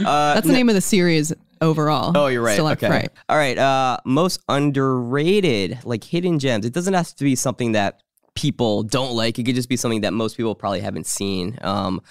[0.00, 2.16] That's the name of the series overall.
[2.16, 2.56] Oh, you're right.
[2.56, 2.90] Select okay.
[2.90, 3.10] right.
[3.28, 3.56] All right.
[3.58, 6.64] Uh, most underrated, like hidden gems.
[6.64, 8.00] It doesn't have to be something that
[8.36, 9.38] people don't like.
[9.38, 11.58] It could just be something that most people probably haven't seen.
[11.62, 12.02] Um,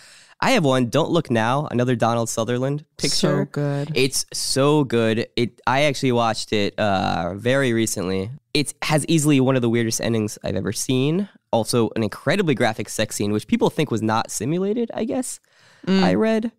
[0.42, 0.90] I have one.
[0.90, 1.68] Don't look now.
[1.72, 3.44] Another Donald Sutherland picture.
[3.44, 3.92] So good.
[3.96, 5.28] It's so good.
[5.38, 5.62] It.
[5.66, 8.32] I actually watched it uh, very recently.
[8.54, 11.30] It has easily one of the weirdest endings I've ever seen.
[11.52, 14.92] Also, an incredibly graphic sex scene, which people think was not simulated.
[14.94, 15.40] I guess
[15.88, 16.52] I read.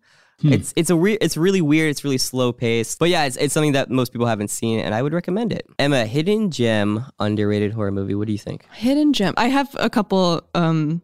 [0.43, 1.89] It's it's a re- it's really weird.
[1.89, 4.93] It's really slow paced, but yeah, it's it's something that most people haven't seen, and
[4.93, 5.65] I would recommend it.
[5.79, 8.13] Emma, hidden gem, underrated horror movie.
[8.13, 8.65] What do you think?
[8.71, 9.33] Hidden gem.
[9.35, 11.01] I have a couple um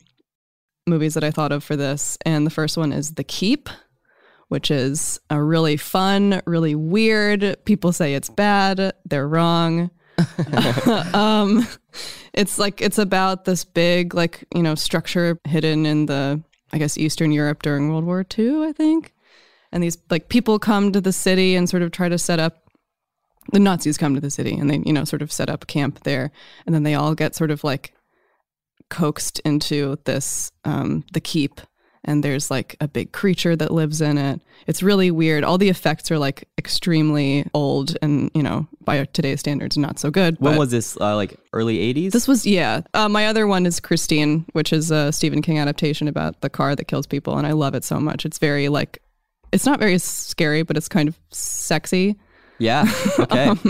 [0.86, 3.70] movies that I thought of for this, and the first one is The Keep,
[4.50, 7.58] which is a really fun, really weird.
[7.66, 8.94] People say it's bad.
[9.06, 9.90] They're wrong.
[11.16, 11.68] um
[12.34, 16.40] it's like it's about this big like you know structure hidden in the
[16.72, 19.12] i guess eastern europe during world war ii i think
[19.74, 22.70] and these like people come to the city and sort of try to set up
[23.52, 26.04] the nazis come to the city and they you know sort of set up camp
[26.04, 26.32] there
[26.66, 27.94] and then they all get sort of like
[28.90, 31.60] coaxed into this um the keep
[32.06, 35.70] and there's like a big creature that lives in it it's really weird all the
[35.70, 40.58] effects are like extremely old and you know by today's standards not so good When
[40.58, 40.98] was this?
[41.00, 42.12] Uh, like early '80s.
[42.12, 42.82] this was yeah.
[42.94, 46.76] Uh, my other one is Christine, which is a Stephen King adaptation about the car
[46.76, 48.26] that kills people, and I love it so much.
[48.26, 49.02] It's very like,
[49.54, 52.18] it's not very scary, but it's kind of sexy.
[52.60, 52.86] yeah.
[53.20, 53.54] Okay.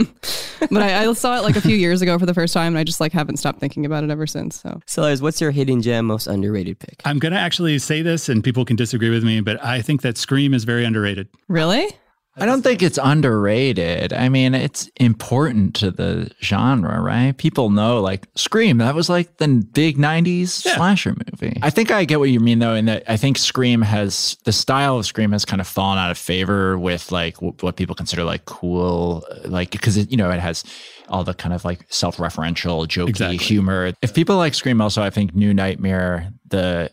[0.63, 2.67] Um, but I, I saw it like a few years ago for the first time,
[2.67, 4.61] and I just like haven't stopped thinking about it ever since.
[4.61, 7.01] So Sellers, what's your hidden gem, most underrated pick?
[7.03, 10.03] I'm going to actually say this, and people can disagree with me, but I think
[10.03, 11.27] that Scream is very underrated.
[11.49, 11.87] really,
[12.35, 14.11] I don't think it's underrated.
[14.11, 17.37] I mean, it's important to the genre, right?
[17.37, 20.75] People know like Scream, that was like the big 90s Yeah.
[20.75, 21.59] slasher movie.
[21.61, 24.51] I think I get what you mean though, in that I think Scream has the
[24.51, 27.93] style of Scream has kind of fallen out of favor with like w- what people
[27.95, 30.63] consider like cool, like because it, you know, it has
[31.09, 33.37] all the kind of like self referential, jokey Exactly.
[33.37, 33.93] humor.
[34.01, 36.91] If people like Scream, also, I think New Nightmare, the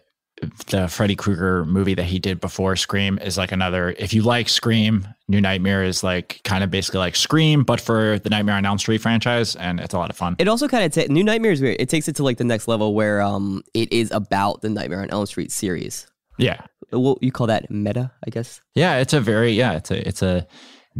[0.68, 3.94] the Freddy Krueger movie that he did before Scream is like another.
[3.98, 8.18] If you like Scream, New Nightmare is like kind of basically like Scream, but for
[8.18, 10.37] the Nightmare on Elm Street franchise, and it's a lot of fun.
[10.38, 11.76] It also kind of ta- New Nightmare is weird.
[11.79, 15.03] It takes it to like the next level where um it is about the Nightmare
[15.03, 16.07] on Elm Street series.
[16.38, 18.61] yeah, What you call that meta, I guess.
[18.74, 20.46] yeah, it's a very yeah, it's a it's a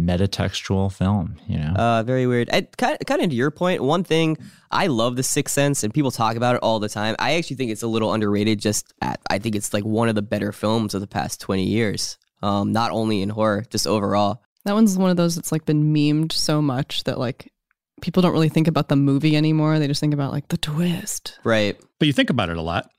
[0.07, 1.37] metatextual film.
[1.47, 2.51] You know, Uh, very weird.
[2.53, 3.61] I, kind, kind of to your point.
[3.79, 4.37] point, one thing
[4.71, 7.15] I love the Sixth Sense, and people talk about it all the time.
[7.19, 8.59] I actually think it's a little underrated.
[8.59, 11.65] Just at, I think it's like one of the better films of the past twenty
[11.65, 12.17] years.
[12.43, 14.43] Um, not only in horror, just overall.
[14.65, 17.53] that one's one of those that's like been memed so much that like
[18.01, 19.79] people don't really think about the movie anymore.
[19.79, 21.39] They just think about like the twist.
[21.45, 21.79] Right.
[21.99, 22.91] But you think about it a lot.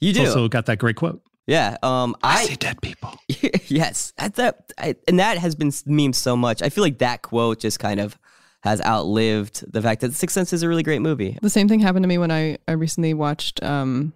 [0.00, 0.24] You It's do.
[0.26, 1.20] also got that great quote.
[1.48, 1.78] Yeah.
[1.82, 3.18] Um, I, see dead people.
[3.66, 6.62] yes, that's that, I, and that has been memed so much.
[6.62, 8.18] I feel like that quote just kind of
[8.60, 11.38] has outlived the fact that Sixth Sense is a really great movie.
[11.40, 14.12] The same thing happened to me when I, I recently watched um,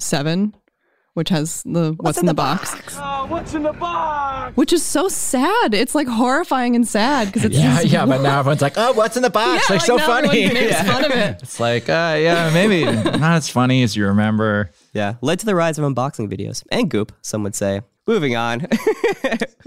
[0.00, 0.56] Seven,
[1.14, 2.74] which has the What's, in, the, box.
[3.28, 4.56] What's in the box?
[4.56, 5.74] Which is so sad.
[5.74, 8.92] It's like horrifying and sad because it's yeah, just, yeah, but now everyone's like, oh,
[8.92, 9.68] what's in the box?
[9.68, 10.44] Yeah, like, so now funny.
[10.44, 11.42] everyone makes fun of it.
[11.42, 12.84] It's like, uh, yeah, maybe
[13.18, 14.70] not as funny as you remember.
[14.92, 17.82] Yeah, led to the rise of unboxing videos and Goop, some would say.
[18.06, 18.68] Moving on.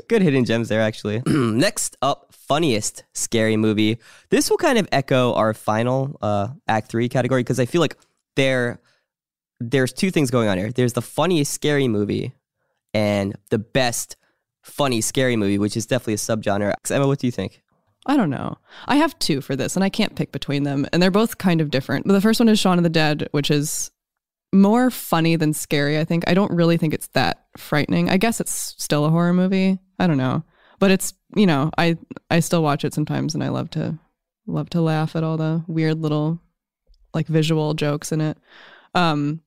[0.08, 1.22] Good hidden gems there, actually.
[1.26, 4.00] Next up, funniest scary movie.
[4.30, 7.98] This will kind of echo our final uh, Act Three category because I feel like
[8.38, 8.80] there,
[9.60, 10.72] there's two things going on here.
[10.72, 12.34] There's the funniest scary movie,
[12.94, 14.16] and the best
[14.64, 16.74] funny scary movie, which is definitely a subgenre.
[16.90, 17.62] Emma, what do you think?
[18.06, 18.58] I don't know.
[18.86, 21.62] I have two for this, and I can't pick between them, and they're both kind
[21.62, 22.08] of different.
[22.08, 23.92] But the first one is Shaun of the Dead, which is
[24.52, 26.00] more funny than scary.
[26.00, 26.24] I think.
[26.28, 28.10] I don't really think it's that frightening.
[28.10, 29.80] I guess it's still a horror movie.
[30.00, 30.44] I don't know,
[30.80, 31.98] but it's you know I
[32.30, 34.00] I still watch it sometimes, and I love to
[34.48, 36.40] love to laugh at all the weird little
[37.14, 38.38] like visual jokes in it.
[38.96, 39.42] Um,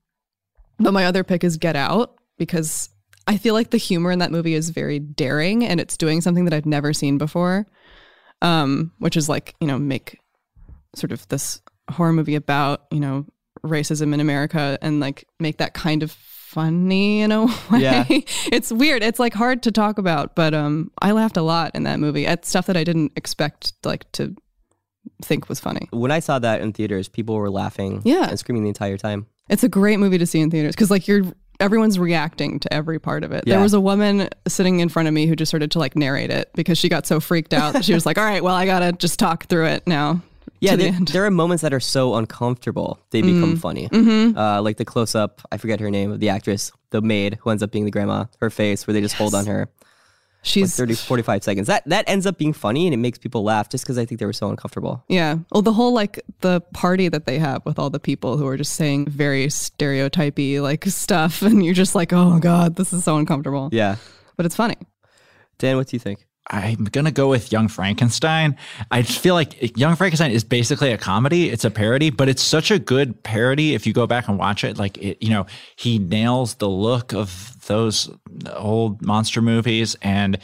[0.79, 2.89] but my other pick is Get Out because
[3.27, 6.45] I feel like the humor in that movie is very daring, and it's doing something
[6.45, 7.65] that I've never seen before
[8.41, 10.19] um, which is like you know make
[10.95, 13.25] sort of this horror movie about you know
[13.65, 17.79] racism in America and like make that kind of funny in a way.
[17.79, 18.05] Yeah.
[18.09, 19.01] it's weird.
[19.01, 22.27] It's like hard to talk about, but um, I laughed a lot in that movie
[22.27, 24.35] at stuff that I didn't expect like to
[25.23, 25.87] think was funny.
[25.91, 28.27] When I saw that in theaters, people were laughing Yeah.
[28.29, 29.27] and screaming the entire time.
[29.49, 31.23] It's a great movie to see in theaters because like you're
[31.59, 33.43] everyone's reacting to every part of it.
[33.45, 33.55] Yeah.
[33.55, 36.29] There was a woman sitting in front of me who just started to like narrate
[36.29, 38.65] it because she got so freaked out that she was like, "All right, well, I
[38.65, 40.21] gotta just talk through it now."
[40.59, 43.89] Yeah, to the there, are moments that are so uncomfortable they become funny.
[43.91, 47.49] Uh, like the close up, I forget her name of the actress, the maid who
[47.49, 49.67] ends up being the grandma, her face where they just hold on her
[50.43, 51.67] like She's 30, 45 seconds.
[51.67, 54.19] That that ends up being funny and it makes people laugh just because I think
[54.19, 55.03] they were so uncomfortable.
[55.07, 55.37] Yeah.
[55.51, 58.57] Well, the whole like the party that they have with all the people who are
[58.57, 63.17] just saying very stereotypy like stuff, and you're just like, oh god, this is so
[63.17, 63.69] uncomfortable.
[63.71, 63.95] Yeah.
[64.35, 64.75] But it's funny.
[65.59, 66.25] Dan, what do you think?
[66.49, 68.57] I'm gonna go with Young Frankenstein.
[68.91, 71.49] I just feel like Young Frankenstein is basically a comedy.
[71.49, 73.73] It's a parody, but it's such a good parody.
[73.73, 75.45] If you go back and watch it, like it, you know,
[75.77, 78.09] he nails the look of those
[78.53, 80.37] old monster movies, and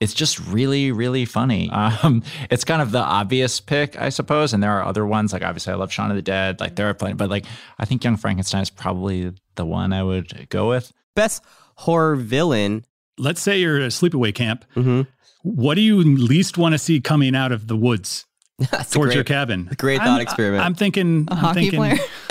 [0.00, 1.70] it's just really, really funny.
[2.02, 5.32] Um, it's kind of the obvious pick, I suppose, and there are other ones.
[5.32, 6.60] Like obviously, I love Shaun of the Dead.
[6.60, 7.44] Like there are plenty, but like
[7.78, 10.92] I think Young Frankenstein is probably the one I would go with.
[11.14, 11.44] Best
[11.76, 12.84] horror villain.
[13.16, 14.64] Let's say you're at a sleepaway camp.
[14.74, 15.02] Mm-hmm.
[15.46, 18.24] What do you least want to see coming out of the woods
[18.70, 19.70] That's towards great, your cabin?
[19.78, 20.64] great I'm- thought experiment.
[20.64, 21.98] I'm thinking, A I'm hockey thinking, player.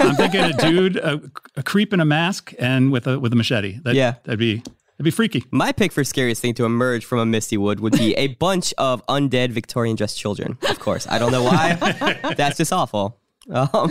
[0.00, 1.20] I'm thinking a dude, a,
[1.56, 3.78] a creep in a mask, and with a with a machete.
[3.84, 4.14] That, Yeah.
[4.24, 5.44] that'd be that'd be freaky.
[5.50, 8.72] My pick for scariest thing to emerge from a misty wood would be a bunch
[8.78, 10.58] of undead Victorian dressed children.
[10.68, 11.74] Of course, I don't know why.
[12.36, 13.18] That's just awful.
[13.50, 13.90] Um,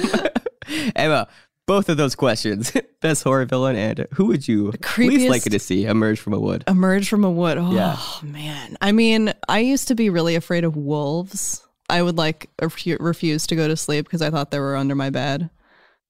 [0.96, 1.28] Emma,
[1.70, 5.60] both of those questions: best horror villain and who would you least creepiest- likely to
[5.60, 6.64] see emerge from a wood?
[6.68, 7.58] Emerge from a wood.
[7.60, 7.98] Oh Yeah.
[8.24, 8.76] man.
[8.82, 11.62] I mean, I used to be really afraid of wolves.
[11.90, 14.96] I would like refu- refuse to go to sleep because I thought they were under
[14.96, 15.50] my bed.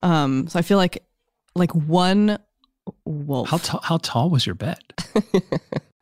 [0.02, 1.04] Um, so I feel like
[1.54, 2.38] like one
[3.04, 3.48] wolf.
[3.50, 3.80] How tall?
[3.82, 4.78] How tall was your bed?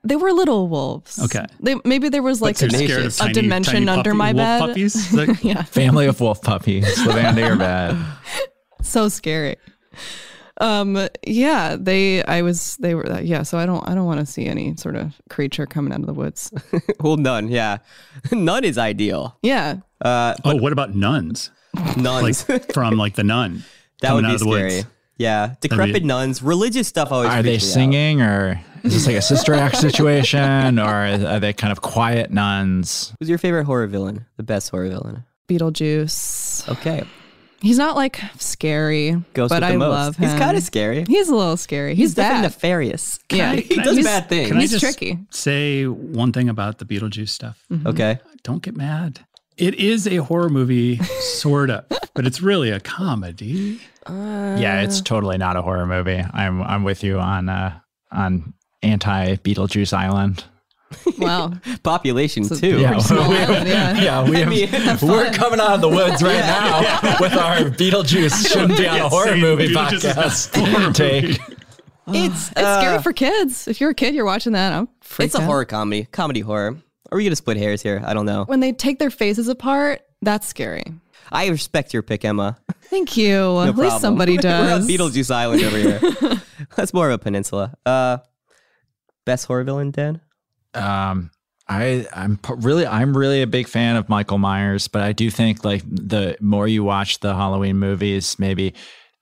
[0.04, 1.18] They were little wolves.
[1.22, 1.44] Okay.
[1.60, 4.60] They, maybe there was like a, a tiny- dimension tiny under puppy- my wolf bed.
[4.60, 4.94] Puppies?
[5.12, 5.62] Is yeah.
[5.64, 7.98] Family of wolf puppies living under your bed.
[8.82, 9.56] So scary.
[10.60, 14.26] Um yeah, they I was they were yeah, so I don't I don't want to
[14.26, 16.52] see any sort of creature coming out of the woods.
[17.00, 17.48] well, none.
[17.48, 17.78] Yeah,
[18.32, 19.36] none is ideal.
[19.42, 19.76] Yeah.
[20.00, 21.50] Uh, oh, what about nuns?
[21.96, 22.48] nuns.
[22.48, 23.64] Like from like the nun.
[24.00, 24.74] that coming would out be of the scary.
[24.76, 24.86] woods.
[25.16, 26.42] Yeah, decrepit nuns.
[26.42, 27.30] Religious stuff always.
[27.30, 27.74] Are they freaks me out.
[27.74, 32.30] singing or is this like a sister act situation or are they kind of quiet
[32.30, 33.12] nuns?
[33.18, 34.26] Who's your favorite horror villain?
[34.36, 35.24] The best horror villain?
[35.48, 36.68] Beetlejuice.
[36.68, 37.02] Okay,
[37.60, 39.90] He's not like scary, goes but with the I most.
[39.90, 40.28] love him.
[40.28, 41.04] He's kind of scary.
[41.08, 41.94] He's a little scary.
[41.94, 42.54] He's, He's definitely bad.
[42.54, 43.18] nefarious.
[43.32, 43.54] Yeah.
[43.54, 44.48] he Can I does just- bad things.
[44.48, 45.18] Can I He's just tricky.
[45.30, 47.64] say one thing about the Beetlejuice stuff?
[47.86, 49.20] Okay, Don't get mad.
[49.56, 53.80] It is a horror movie, sort of, but it's really a comedy.
[54.08, 56.22] Yeah, it's totally not a horror movie.
[56.32, 57.78] I'm I'm with you on uh
[58.12, 60.44] on anti Beetlejuice Island.
[61.18, 61.52] Wow.
[61.82, 62.82] population It's a too.
[62.84, 64.00] pretty small island, yeah.
[64.00, 64.68] Yeah, we have, mean,
[65.10, 66.80] we're coming out of the woods right now
[67.20, 71.22] with our Beetlejuice shouldn't be on a horror movie Beetlejuice is podcast a horror take.
[71.24, 71.38] movie.
[72.10, 73.68] It's It's uh, scary for kids.
[73.68, 74.72] If you're a kid, you're watching that.
[74.72, 75.46] I'm freaked It's a out.
[75.46, 76.78] horror comedy, comedy horror.
[77.12, 78.02] Are we gonna split hairs here?
[78.04, 78.44] I don't know.
[78.44, 80.84] When they take their faces apart, that's scary.
[81.30, 82.56] I respect your pick, Emma.
[82.84, 83.30] Thank you.
[83.32, 84.00] No At least problem.
[84.00, 84.42] somebody We're on
[84.80, 84.88] does.
[84.88, 86.40] Beetlejuice Island over here.
[86.76, 87.74] That's more of a peninsula.
[87.84, 88.18] Uh,
[89.26, 90.22] best horror villain, Dan.
[90.78, 91.30] Um,
[91.68, 95.64] I I'm really I'm really a big fan of Michael Myers, but I do think
[95.64, 98.74] like the more you watch the Halloween movies, maybe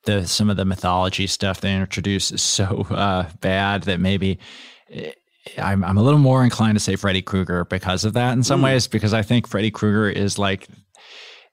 [0.04, 4.38] the some of the mythology stuff they introduce is so uh, bad that maybe.
[4.90, 5.12] eh,
[5.58, 8.62] I'm I'm a little more inclined to say Freddy Krueger because of that in some
[8.62, 10.66] ways because I think Freddy Krueger is like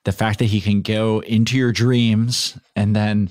[0.04, 3.30] the fact that he can go into your dreams and then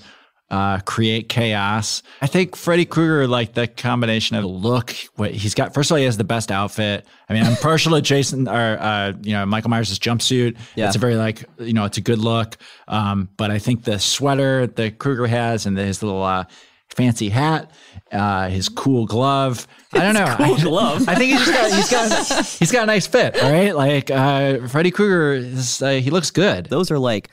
[0.53, 2.03] uh, create chaos.
[2.21, 5.73] I think Freddy Krueger, like the combination of look, what he's got.
[5.73, 7.07] First of all, he has the best outfit.
[7.31, 10.59] I mean, I'm partial to Jason or uh, you know Michael Myers' jumpsuit.
[10.77, 10.89] Yeah.
[10.89, 12.59] It's a very like you know it's a good look.
[12.87, 16.45] Um, but I think the sweater that Krueger has and his little uh,
[16.91, 17.71] fancy hat,
[18.13, 19.67] uh, his cool glove.
[19.95, 20.35] I don't know.
[20.37, 21.09] cool I, glove.
[21.09, 23.43] I think he's just got he's got he's got a nice fit.
[23.43, 26.67] All right, like uh, Freddy Krueger is uh, he looks good.
[26.67, 27.31] Those are like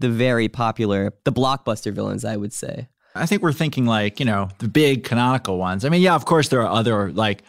[0.00, 2.88] the very popular, the blockbuster villains, I would say.
[3.14, 5.84] I think we're thinking like, you know, the big canonical ones.
[5.84, 7.42] I mean, yeah, of course there are other like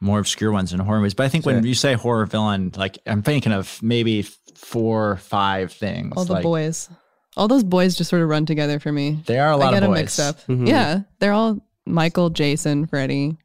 [0.00, 2.98] more obscure ones in horror movies, but I think when you say horror villain, like
[3.06, 4.22] I'm thinking of maybe
[4.54, 6.12] four, five things.
[6.16, 6.88] All the like, boys.
[7.36, 9.22] All those boys just sort of run together for me.
[9.26, 9.98] They are a lot I get of them boys.
[10.00, 10.36] mixed up.
[10.46, 10.68] Mhm.
[10.68, 11.00] Yeah.
[11.20, 13.36] They're all Michael, Jason, Freddy.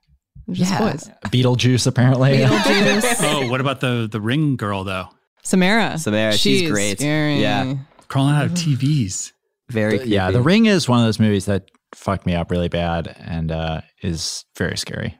[0.51, 0.91] Just Yeah.
[0.91, 1.09] boys.
[1.27, 2.37] Beetlejuice, apparently.
[2.39, 3.17] Beetlejuice.
[3.23, 5.07] Oh, what about the the ring girl though?
[5.43, 5.97] Samara.
[5.97, 6.99] Samara, she's great.
[6.99, 7.41] Scary.
[7.41, 7.75] Yeah.
[8.13, 9.31] Crawling out of TVs.
[9.69, 10.29] Very yeah.
[10.29, 13.81] The Ring is one of those movies that fucked me up really bad and uh,
[14.03, 15.17] is very scary.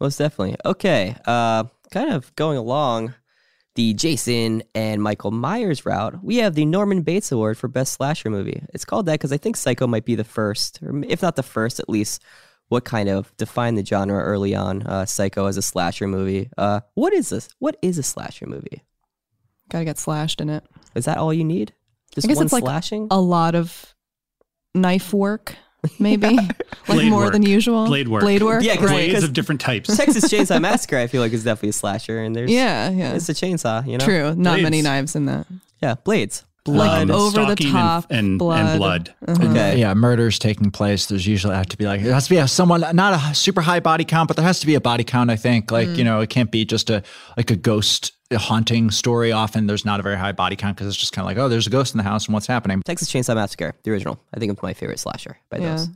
[0.00, 0.56] Most definitely.
[0.64, 1.16] Okay.
[1.26, 3.12] Uh, kind of going along
[3.74, 8.30] the Jason and Michael Myers route, we have the Norman Bates Award for Best Slasher
[8.30, 8.64] Movie.
[8.72, 11.42] It's called that because I think Psycho might be the first, or if not the
[11.42, 12.22] first, at least
[12.68, 14.82] what kind of defined the genre early on.
[14.86, 16.48] Uh, Psycho as a slasher movie.
[16.56, 17.50] Uh, what is this?
[17.58, 18.82] What is a slasher movie?
[19.68, 20.64] Gotta get slashed in it.
[20.94, 21.74] Is that all you need?
[22.14, 23.08] Just I guess one it's like slashing?
[23.10, 23.94] a lot of
[24.74, 25.56] knife work,
[25.98, 26.28] maybe.
[26.36, 27.32] like Blade more work.
[27.32, 27.86] than usual.
[27.86, 28.22] Blade work.
[28.22, 28.62] Blade work.
[28.62, 29.10] Yeah, 'cause right.
[29.10, 29.94] Blades of different types.
[29.96, 33.14] Texas Chainsaw Massacre, I feel like, is definitely a slasher, and there's Yeah, yeah.
[33.14, 34.04] it's a chainsaw, you know.
[34.04, 34.34] True.
[34.34, 35.46] Not many knives in that.
[35.82, 37.10] Yeah, blades, Like blood.
[37.10, 38.66] over the stalking and- top and, blood.
[38.66, 39.14] and blood.
[39.26, 39.50] Uh-huh.
[39.50, 39.78] okay.
[39.78, 41.06] Yeah, murders taking place.
[41.06, 43.60] There's usually have to be like it has to be a someone not a super
[43.60, 45.30] high body count, but there has to be a body count.
[45.30, 45.96] I think like mm.
[45.96, 47.02] you know it can't be just a
[47.36, 49.32] like a ghost haunting story.
[49.32, 51.48] Often there's not a very high body count because it's just kind of like oh
[51.48, 52.82] there's a ghost in the house and what's happening.
[52.84, 54.18] Texas Chainsaw Massacre, the original.
[54.34, 55.76] I think it's my favorite slasher by Yeah.
[55.76, 55.88] those.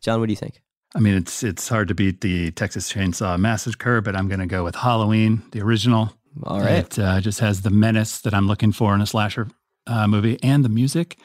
[0.00, 0.60] John, what do you think?
[0.94, 4.46] I mean, it's it's hard to beat the Texas Chainsaw Massacre, but I'm going to
[4.46, 6.12] go with Halloween, the original.
[6.44, 6.78] All right.
[6.84, 9.48] It uh, just has the menace that I'm looking for in a slasher
[9.86, 11.16] uh, movie, and the music,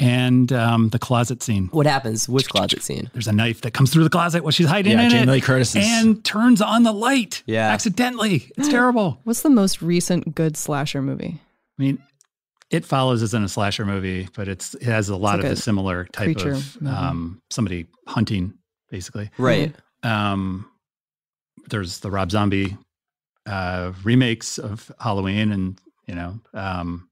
[0.00, 1.68] and um, the closet scene.
[1.72, 2.28] What happens?
[2.28, 3.10] Which closet scene?
[3.12, 5.34] There's a knife that comes through the closet while she's hiding Yeah, in Jamie it,
[5.34, 7.42] Lee Curtis and turns on the light.
[7.46, 7.68] Yeah.
[7.72, 8.50] accidentally.
[8.56, 9.20] It's terrible.
[9.24, 11.40] What's the most recent good slasher movie?
[11.78, 12.02] I mean,
[12.70, 15.54] it follows isn't a slasher movie, but it's it has a lot like of a
[15.54, 16.94] the similar type creature of movie.
[16.96, 18.54] um, somebody hunting,
[18.90, 19.30] basically.
[19.38, 19.74] Right.
[20.02, 20.70] Um,
[21.70, 22.76] there's the Rob Zombie
[23.46, 27.08] uh, remakes of Halloween, and you know, um,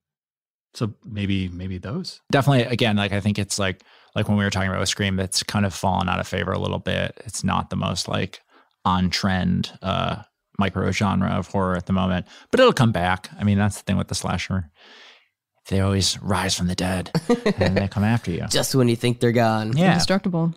[0.76, 2.20] so maybe maybe those.
[2.30, 3.82] Definitely, again, like I think it's like
[4.14, 6.52] like when we were talking about with Scream, that's kind of fallen out of favor
[6.52, 7.20] a little bit.
[7.24, 8.42] It's not the most like
[8.84, 10.22] on trend uh,
[10.58, 13.30] micro genre of horror at the moment, but it'll come back.
[13.38, 14.70] I mean, that's the thing with the slasher.
[15.68, 17.10] They always rise from the dead
[17.58, 18.46] and they come after you.
[18.50, 19.76] Just when you think they're gone.
[19.76, 19.92] Yeah.
[19.92, 20.54] Indestructible.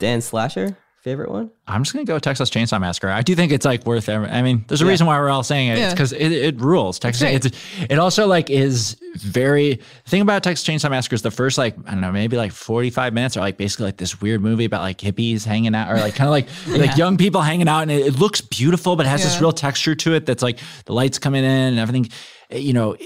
[0.00, 0.76] Dan Slasher?
[1.02, 1.50] Favorite one?
[1.66, 3.08] I'm just gonna go with Texas Chainsaw Massacre.
[3.08, 4.08] I do think it's like worth.
[4.08, 5.78] Every, I mean, there's a reason why we're all saying it.
[5.78, 6.98] It's because it, it rules.
[6.98, 7.22] Texas.
[7.22, 7.44] great.
[7.44, 7.58] It's,
[7.90, 9.74] it also like is very.
[10.04, 12.52] The thing about Texas Chainsaw Massacre is the first like I don't know maybe like
[12.52, 15.98] 45 minutes are like basically like this weird movie about like hippies hanging out or
[15.98, 16.48] like kind of like
[16.88, 19.52] like young people hanging out and it, it looks beautiful but it has this real
[19.52, 22.08] texture to it that's like the lights coming in and everything.
[22.50, 23.00] You know, it-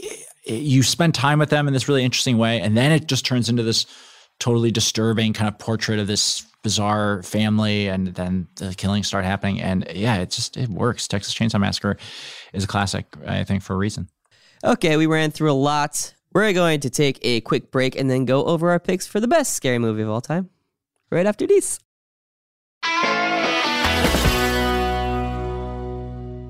[0.44, 3.26] it- you spend time with them in this really interesting way and then it just
[3.26, 3.84] turns into this
[4.38, 9.60] totally disturbing kind of portrait of this bizarre family and then the killings start happening
[9.60, 11.96] and yeah it just it works texas chainsaw massacre
[12.52, 14.08] is a classic i think for a reason
[14.64, 16.14] Okay, we ran through a lot.
[16.32, 19.28] We're going to take a quick break and then go over our picks for the
[19.28, 20.50] best scary movie of all time.
[21.10, 21.78] Right after these.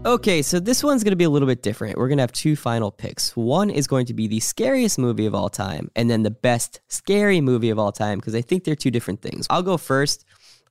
[0.07, 1.98] Okay, so this one's going to be a little bit different.
[1.98, 3.36] We're going to have two final picks.
[3.36, 6.80] One is going to be the scariest movie of all time, and then the best
[6.86, 9.48] scary movie of all time, because I think they're two different things.
[9.50, 10.24] I'll go first,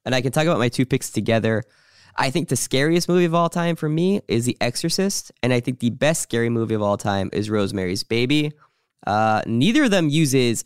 [0.06, 1.64] and I can talk about my two picks together.
[2.16, 5.60] I think the scariest movie of all time for me is The Exorcist, and I
[5.60, 8.54] think the best scary movie of all time is Rosemary's Baby.
[9.06, 10.64] Uh, neither of them uses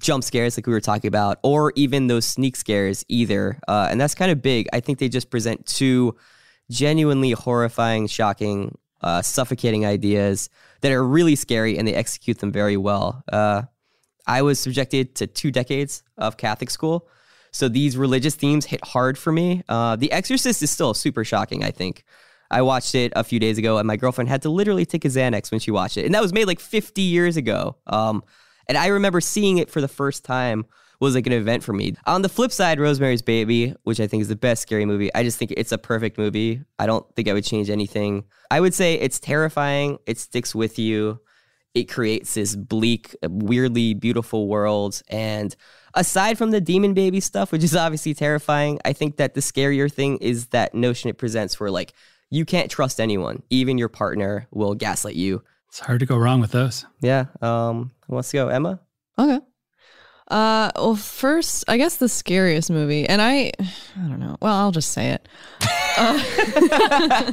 [0.00, 3.60] jump scares like we were talking about, or even those sneak scares either.
[3.68, 4.66] Uh, and that's kind of big.
[4.72, 6.16] I think they just present two
[6.70, 10.48] genuinely horrifying, shocking, uh, suffocating ideas
[10.80, 13.22] that are really scary, and they execute them very well.
[13.32, 13.62] Uh,
[14.26, 17.08] I was subjected to two decades of Catholic school.
[17.52, 19.62] So these religious themes hit hard for me.
[19.68, 22.04] Uh, the Exorcist is still super shocking, I think.
[22.50, 25.08] I watched it a few days ago, and my girlfriend had to literally take a
[25.08, 26.04] Xanax when she watched it.
[26.04, 27.76] And that was made like 50 years ago.
[27.86, 28.22] Um,
[28.68, 30.66] and I remember seeing it for the first time
[31.00, 31.94] was like an event for me.
[32.06, 35.22] On the flip side, Rosemary's Baby, which I think is the best scary movie, I
[35.22, 36.62] just think it's a perfect movie.
[36.78, 38.24] I don't think I would change anything.
[38.50, 41.20] I would say it's terrifying, it sticks with you
[41.76, 45.02] it creates this bleak, weirdly beautiful world.
[45.08, 45.54] And
[45.92, 49.92] aside from the demon baby stuff, which is obviously terrifying, I think that the scarier
[49.92, 51.92] thing is that notion it presents where like
[52.30, 55.42] you can't trust anyone, even your partner will gaslight you.
[55.68, 56.86] It's hard to go wrong with those.
[57.02, 57.26] Yeah.
[57.42, 58.80] Um, who wants to go, Emma?
[59.18, 59.44] Okay.
[60.28, 64.36] Uh, well, first, I guess the scariest movie, and I, I don't know.
[64.40, 65.28] Well, I'll just say it.
[65.96, 67.32] Uh,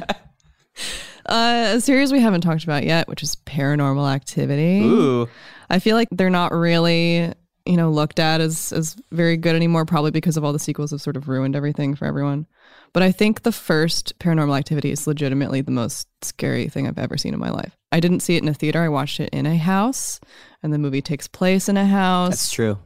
[1.26, 4.80] uh, a series we haven't talked about yet, which is Paranormal Activity.
[4.84, 5.28] Ooh.
[5.68, 7.32] I feel like they're not really,
[7.66, 10.90] you know, looked at as as very good anymore, probably because of all the sequels
[10.90, 12.46] have sort of ruined everything for everyone.
[12.92, 17.16] But I think the first Paranormal Activity is legitimately the most scary thing I've ever
[17.16, 17.76] seen in my life.
[17.90, 18.82] I didn't see it in a theater.
[18.82, 20.20] I watched it in a house,
[20.62, 22.78] and the movie takes place in a house That's true.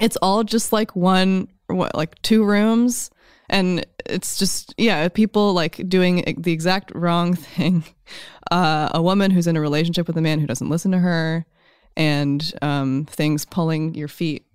[0.00, 3.10] it's all just like one what like two rooms
[3.48, 7.84] and it's just yeah people like doing the exact wrong thing
[8.50, 11.46] uh, a woman who's in a relationship with a man who doesn't listen to her
[11.96, 14.46] and um, things pulling your feet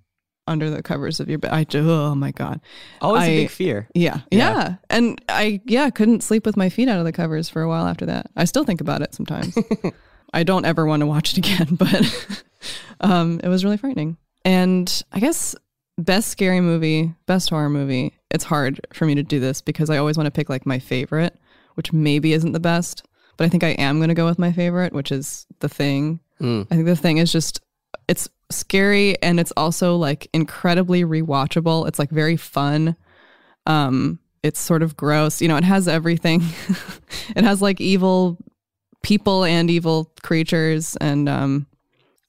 [0.47, 1.51] under the covers of your bed.
[1.51, 2.61] I, oh my god.
[3.01, 3.89] Always a I- big fear.
[3.93, 4.75] yeah, yeah.
[4.89, 7.85] And i yeah couldn't sleep with my feet out of the covers for a while
[7.85, 8.29] after that.
[8.35, 9.57] I still think about it sometimes.
[10.33, 12.43] I don't ever want to watch it again but
[13.01, 14.17] um, it was really frightening.
[14.45, 15.55] And i guess
[15.97, 19.97] best scary movie best horror movie it's hard for me to do this because i
[19.97, 21.35] always want to pick like my favorite
[21.73, 23.03] which maybe isn't the best
[23.35, 26.19] but i think i am going to go with my favorite which is the thing
[26.41, 27.59] i think the thing is just
[28.07, 31.88] it's scary and it's also like incredibly rewatchable.
[31.88, 32.95] It's like very fun.
[33.65, 35.41] Um it's sort of gross.
[35.41, 36.41] You know it has everything.
[37.35, 38.38] It has like evil
[39.03, 41.67] people and evil creatures and um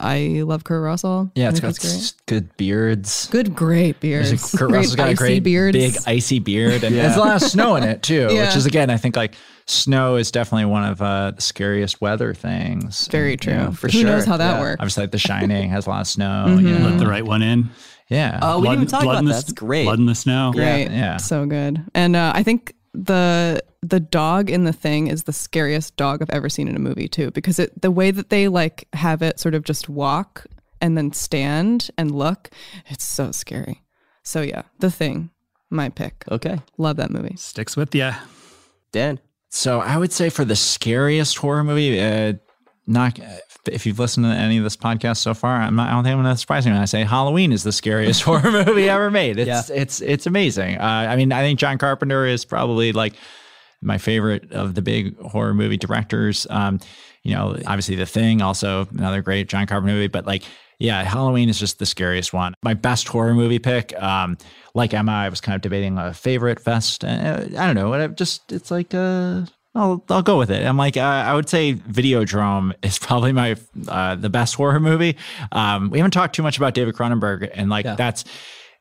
[0.01, 1.31] i love kurt russell.
[1.35, 3.29] Yeah it's got he's s- good beards.
[3.29, 4.31] Good great beards.
[4.31, 5.77] There's a- Kurt great Russell's got a icy great beards.
[5.77, 8.29] big icy beard, and there's a lot of snow in it too.
[8.33, 8.47] Yeah.
[8.47, 9.35] Which is again, I think like
[9.71, 13.07] snow is definitely one of uh, the scariest weather things.
[13.09, 14.61] very And, true you know, for who knows how that Yeah.
[14.61, 16.47] works Obviously, like The Shining has a lot of snow.
[16.49, 16.67] Mm-hmm.
[16.67, 16.89] You know?
[16.89, 17.71] Let the right one in.
[18.09, 18.39] Yeah.
[18.41, 19.33] Oh, we didn't even talk about in that.
[19.33, 19.85] That's great.
[19.85, 20.53] Blood in the snow.
[20.55, 21.19] great yeah.
[21.19, 25.95] so good and uh, i think the the dog in the thing is the scariest
[25.97, 28.89] dog i've ever seen in a movie too because it the way that they like
[28.95, 30.47] have it sort of just walk
[30.81, 32.49] and then stand and look
[32.87, 33.83] it's so scary
[34.23, 35.29] so yeah the thing
[35.71, 36.59] my pick Okay.
[36.79, 38.11] love that movie Sticks with you.
[38.91, 39.21] Dan.
[39.51, 42.35] So I would say for the scariest horror movie, uh,
[42.87, 43.19] not
[43.67, 46.15] if you've listened to any of this podcast so far, I'm not, I don't think
[46.17, 49.11] I'm going to surprise you when I say Halloween is the scariest horror movie ever
[49.11, 49.39] made.
[49.39, 50.79] It's it's it's amazing.
[50.79, 53.15] Uh, I mean, I think John Carpenter is probably like
[53.81, 56.47] my favorite of the big horror movie directors.
[56.51, 56.81] Um,
[57.23, 60.45] you know, obviously The Thing, also another great John Carpenter movie, but like.
[60.79, 62.55] Yeah, Halloween is just the scariest one.
[62.63, 64.39] My best horror movie pick, um,
[64.75, 67.05] like Emma, I was kind of debating a favorite fest.
[67.05, 67.93] Uh, I don't know.
[67.95, 69.43] It just it's like uh,
[69.75, 70.65] I'll I'll go with it.
[70.65, 73.57] I'm like uh, I would say Videodrome is probably my
[73.89, 75.17] uh, the best horror movie.
[75.51, 78.25] Um, we haven't talked too much about David Cronenberg, and like that's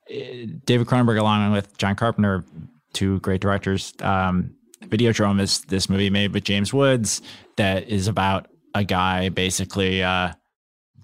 [0.07, 2.45] David Cronenberg, along with John Carpenter,
[2.93, 3.93] two great directors.
[4.01, 7.21] Um, Videodrome is this movie made with James Woods
[7.57, 10.31] that is about a guy basically uh,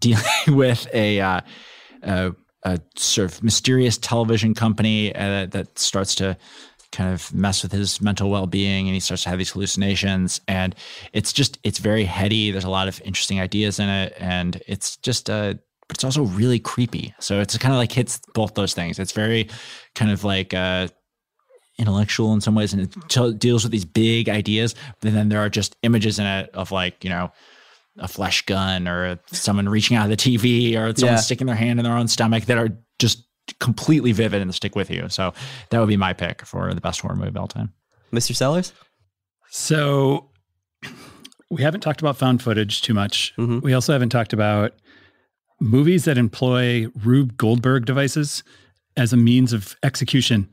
[0.04, 0.24] dealing
[0.58, 1.42] with a, uh,
[2.04, 6.38] a, a sort of mysterious television company uh, that starts to
[6.92, 10.76] kind of mess with his mental well-being and he starts to have these hallucinations and
[11.12, 12.52] it's just it's very heady.
[12.52, 15.56] There's a lot of interesting ideas in it and it's just uh
[15.88, 17.14] but it's also really creepy.
[17.20, 19.00] So it's kind of like hits both those things.
[19.00, 19.50] It's very
[19.96, 20.88] kind of like uh
[21.80, 25.40] intellectual in some ways and it t- deals with these big ideas but then there
[25.40, 27.32] are just images in it of like you know
[28.00, 31.22] a flesh gun or someone reaching out of the tv or someone Yeah.
[31.22, 32.70] sticking their hand in their own stomach that are
[33.00, 33.24] just
[33.60, 35.34] completely vivid and stick with you so
[35.70, 37.72] that would be my pick for the best horror movie of all time
[38.12, 38.36] Mr.
[38.36, 38.74] Sellers?
[39.50, 40.30] So
[41.50, 43.34] we haven't talked about found footage too much.
[43.38, 43.62] Mhm.
[43.62, 44.74] We also haven't talked about
[45.60, 48.44] movies that employ Rube Goldberg devices
[48.98, 50.50] as a means of execution.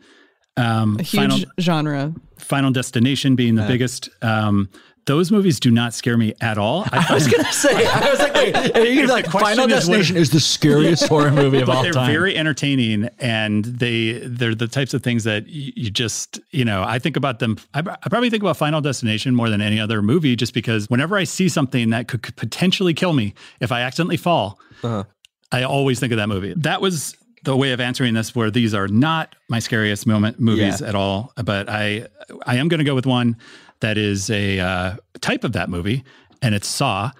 [0.57, 2.14] Um, A huge Final, genre.
[2.38, 4.09] Final Destination being the biggest.
[4.22, 4.68] Um,
[5.11, 6.84] those movies do not scare me at all.
[6.92, 10.30] I, I was gonna say, I was like, wait, are you like, Final Destination is
[10.30, 11.92] the scariest horror movie of all time.
[11.92, 16.64] they're very entertaining and they they're the types of things that you, you just you
[16.64, 19.80] know i think about them I, I probably think about final destination more than any
[19.80, 23.72] other movie just because whenever i see something that could, could potentially kill me if
[23.72, 25.04] i accidentally fall Uh-huh.
[25.52, 28.74] i always think of that movie that was the way of answering this where these
[28.74, 30.88] are not my scariest moment movies Yeah.
[30.88, 32.06] at all but i
[32.46, 33.36] i am going to go with one
[33.80, 36.04] that is a uh, type of that movie
[36.42, 37.10] and it's saw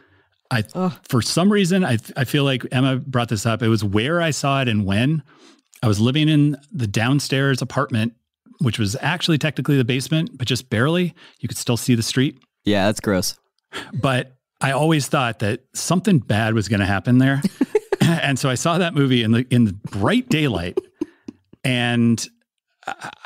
[0.51, 0.63] I
[1.09, 3.63] for some reason I I feel like Emma brought this up.
[3.63, 5.23] It was where I saw it and when.
[5.83, 8.15] I was living in the downstairs apartment,
[8.59, 11.15] which was actually technically the basement, but just barely.
[11.39, 12.39] You could still see the street.
[12.65, 13.39] Yeah, that's gross.
[13.95, 17.41] But I always thought that something bad was going to happen there.
[18.01, 20.79] and so I saw that movie in the in the bright daylight.
[21.63, 22.27] And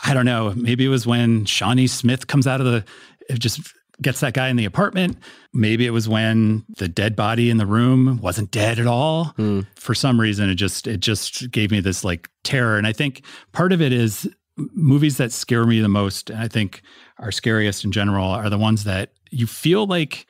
[0.04, 2.84] I, don't know, maybe it was when Shawnee Smith comes out of the
[3.28, 3.60] it just
[4.02, 5.16] gets that guy in the apartment.
[5.52, 9.26] Maybe it was when the dead body in the room wasn't dead at all.
[9.36, 9.60] Hmm.
[9.76, 13.24] For some reason it just it just gave me this like terror and I think
[13.52, 16.82] part of it is movies that scare me the most and I think
[17.18, 20.26] are scariest in general are the ones that you feel like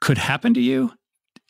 [0.00, 0.92] could happen to you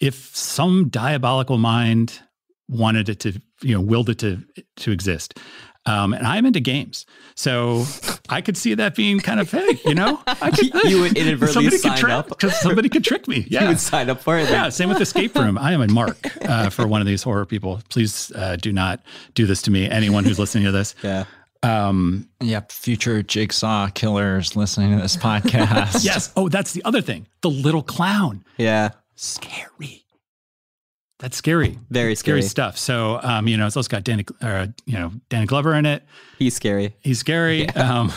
[0.01, 2.21] if some diabolical mind
[2.69, 4.43] wanted it to, you know, willed it to
[4.77, 5.39] to exist.
[5.87, 7.05] Um, and I'm into games,
[7.35, 7.85] so
[8.31, 11.53] I could see that being kind of hey, you know, I could, You would inadvertently
[11.53, 12.29] somebody sign could trick, up.
[12.31, 13.47] because somebody could trick me.
[13.51, 14.49] Yeah, you would sign up for it.
[14.49, 14.71] yeah.
[14.71, 15.59] Same with Escape Room.
[15.59, 16.17] I am a mark
[16.49, 17.83] uh, for one of these horror people.
[17.91, 19.01] Please uh, do not
[19.35, 19.89] do this to me.
[19.91, 20.95] Anyone who's listening to this.
[21.03, 21.25] Yeah.
[21.63, 26.03] Um, Yep, future jigsaw killers listening to this podcast.
[26.05, 26.33] yes.
[26.37, 27.27] Oh, that's the other thing.
[27.43, 28.43] The little clown.
[28.57, 28.91] Yeah.
[29.17, 30.04] Scary.
[31.25, 31.79] That's scary.
[31.89, 32.51] Very Scary scary.
[32.51, 32.77] stuff.
[32.77, 36.03] So, um, you know, it's also got Danny, uh, you know, Danny Glover in it.
[36.39, 36.95] He's scary.
[37.01, 37.67] He's scary.
[37.77, 38.13] Um,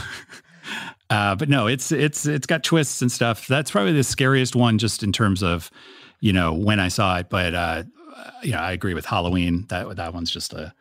[1.09, 3.47] uh, but no, it's it's it's got twists and stuff.
[3.47, 5.71] That's probably the scariest one, just in terms of,
[6.19, 7.29] you know, when I saw it.
[7.29, 7.83] But uh,
[8.43, 9.67] you know, I agree with Halloween.
[9.69, 10.73] That that one's just a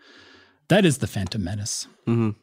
[0.67, 1.87] that is the Phantom Menace.
[2.09, 2.35] Mhm.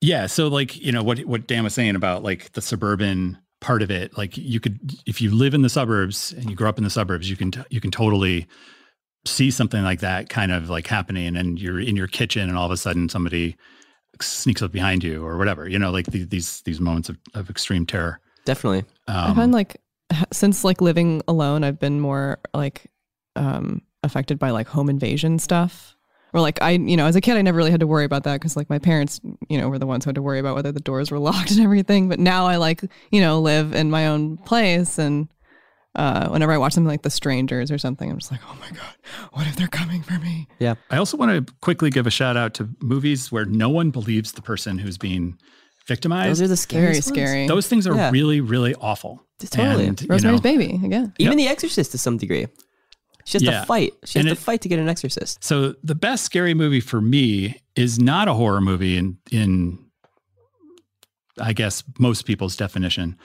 [0.00, 0.26] Yeah.
[0.26, 3.90] So like you know what what Dan was saying about like the suburban part of
[3.90, 4.16] it.
[4.16, 6.90] Like you could if you live in the suburbs and you grow up in the
[6.90, 8.46] suburbs, you can t- you can totally
[9.26, 12.64] see something like that kind of like happening and you're in your kitchen and all
[12.66, 13.56] of a sudden somebody
[14.20, 17.50] sneaks up behind you or whatever you know like the, these these moments of, of
[17.50, 18.84] extreme terror Definitely.
[19.06, 19.82] I um, find like
[20.32, 22.86] since like living alone, I've been more like
[23.34, 25.94] um affected by like home invasion stuff.
[26.32, 28.24] Or like I, you know, as a kid, I never really had to worry about
[28.24, 30.54] that because like my parents, you know, were the ones who had to worry about
[30.54, 32.08] whether the doors were locked and everything.
[32.08, 35.28] But now I like, you know, live in my own place and.
[35.96, 38.68] Uh, whenever I watch something like The Strangers or something, I'm just like, oh my
[38.68, 38.94] god,
[39.32, 40.46] what if they're coming for me?
[40.58, 40.74] Yeah.
[40.90, 44.32] I also want to quickly give a shout out to movies where no one believes
[44.32, 45.38] the person who's being
[45.88, 46.56] victimized Those are the Very
[47.00, 47.16] scariest ones.
[47.16, 47.46] scary.
[47.48, 48.10] those things are Yeah.
[48.10, 49.86] really really awful Totally.
[49.86, 51.12] And, you Rosemary's know, Baby again.
[51.18, 52.46] Even The Exorcist to some degree.
[53.26, 53.60] She has Yeah.
[53.60, 53.92] to fight.
[54.04, 55.42] She has And to it- fight to get an exorcist.
[55.44, 59.78] So the best scary movie for me is not a horror movie in in
[61.40, 63.16] I guess most people's definition,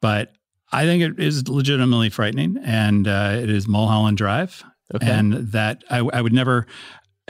[0.00, 0.32] but
[0.72, 4.62] I think it is legitimately frightening, and uh, it is Mulholland Drive,
[4.94, 5.10] Okay.
[5.10, 6.66] and that I, I would never.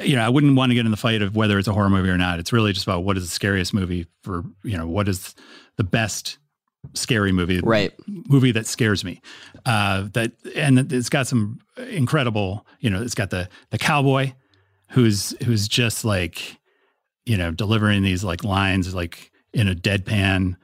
[0.02, 1.90] You know, I wouldn't want to get in the fight of whether it's a horror
[1.90, 2.38] movie or not.
[2.38, 5.34] It's really just about what is the scariest movie for, you know, what is
[5.76, 6.38] the best
[6.94, 7.92] scary movie, Right.
[8.06, 9.20] movie that scares me.
[9.66, 14.32] Uh, that and it's got some incredible, you know, it's got the the cowboy
[14.92, 16.56] who's who's just like,
[17.26, 20.56] you know, delivering these like lines like in a deadpan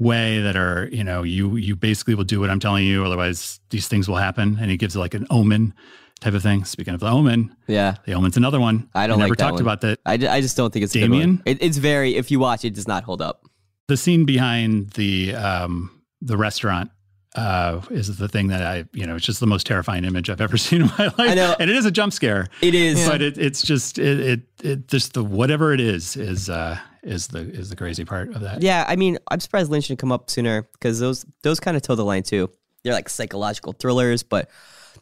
[0.00, 3.60] way that are, you know, you you basically will do what I'm telling you, otherwise
[3.70, 4.58] these things will happen.
[4.60, 5.74] And he gives like an omen
[6.20, 6.64] type of thing.
[6.64, 7.94] Speaking of the Omen, Yeah.
[8.04, 8.88] the Omen's another one.
[8.94, 9.62] I don't never like talked one.
[9.62, 10.00] about that.
[10.04, 11.42] I, I just don't think it's a good Damien?
[11.46, 13.44] It, it's very, if you watch it, does not hold up.
[13.88, 16.90] The scene behind the um, the restaurant
[17.36, 20.40] uh, is the thing that I, you know, it's just the most terrifying image I've
[20.42, 21.14] ever seen in my life.
[21.18, 21.54] I know.
[21.58, 22.48] and it is a jump scare.
[22.60, 23.08] It is.
[23.08, 27.28] but it, it's just it, it it just the whatever it is is uh is
[27.28, 28.62] the is the crazy part of that.
[28.62, 31.82] Yeah, I mean, I'm surprised Lynch didn't come up sooner because those those kind of
[31.82, 32.50] toe the line too.
[32.84, 34.48] They're like psychological thrillers, but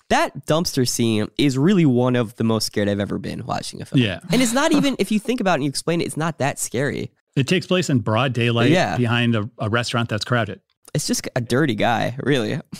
[0.09, 3.85] that dumpster scene is really one of the most scared I've ever been watching a
[3.85, 4.03] film.
[4.03, 4.21] Yeah.
[4.31, 6.39] and it's not even if you think about it and you explain it, it's not
[6.39, 7.11] that scary.
[7.37, 8.97] It takes place in broad daylight Yeah.
[8.97, 10.61] behind a, a restaurant that's crowded.
[10.95, 12.61] It's just a dirty guy, really.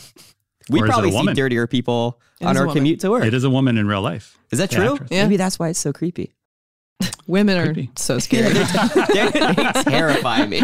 [0.71, 1.35] We Or is it a probably see woman?
[1.35, 2.77] dirtier people It on our woman.
[2.81, 3.25] commute to work.
[3.25, 4.37] It is a woman in real life.
[4.53, 4.99] Is that true?
[5.11, 5.23] Yeah.
[5.23, 6.35] Maybe that's why it's so creepy.
[7.27, 7.91] Women are Creepy.
[7.97, 8.53] so scary.
[8.53, 8.65] they
[9.31, 10.63] they terrify me.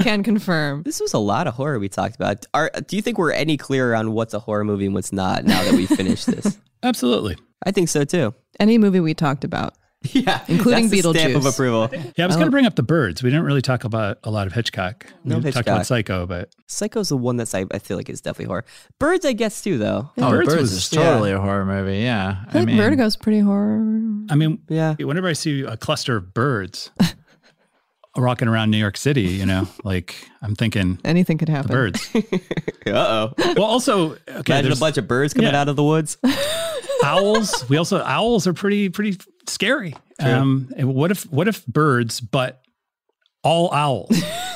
[0.00, 0.82] Can confirm.
[0.84, 2.46] This was a lot of horror we talked about.
[2.54, 5.44] Are, do you think we're any clearer on what's a horror movie and what's not
[5.44, 6.58] now that we finished this?
[6.82, 7.36] Absolutely.
[7.64, 8.32] I think so too.
[8.60, 9.74] Any movie we talked about.
[10.14, 11.52] Yeah, Including that's the stamp of Beetlejuice.
[11.52, 11.88] approval.
[12.16, 13.22] Yeah, I was going to bring up the birds.
[13.22, 15.06] We didn't really talk about a lot of Hitchcock.
[15.24, 18.20] No we talked about Psycho, but Psycho's the one that's I, I feel like is
[18.20, 18.64] definitely horror.
[18.98, 20.10] Birds, I guess too though.
[20.18, 21.98] Oh, Birds Birds, was- is totally a horror movie.
[21.98, 22.44] Yeah.
[22.48, 23.78] I feel like Vertigo's pretty horror.
[24.30, 24.94] I mean, Yeah.
[25.00, 26.90] whenever I see a cluster of birds
[28.16, 31.70] rocking around New York City, you know, like I'm thinking Anything could happen.
[31.70, 32.08] birds.
[32.86, 33.52] Uh oh.
[33.56, 35.60] well, also, okay, Imagine a bunch of birds coming yeah.
[35.60, 36.16] out of the woods.
[37.02, 37.68] owls.
[37.68, 39.94] We also owls are pretty pretty scary.
[40.18, 42.62] Um, what if what if birds, but
[43.42, 44.10] all owls?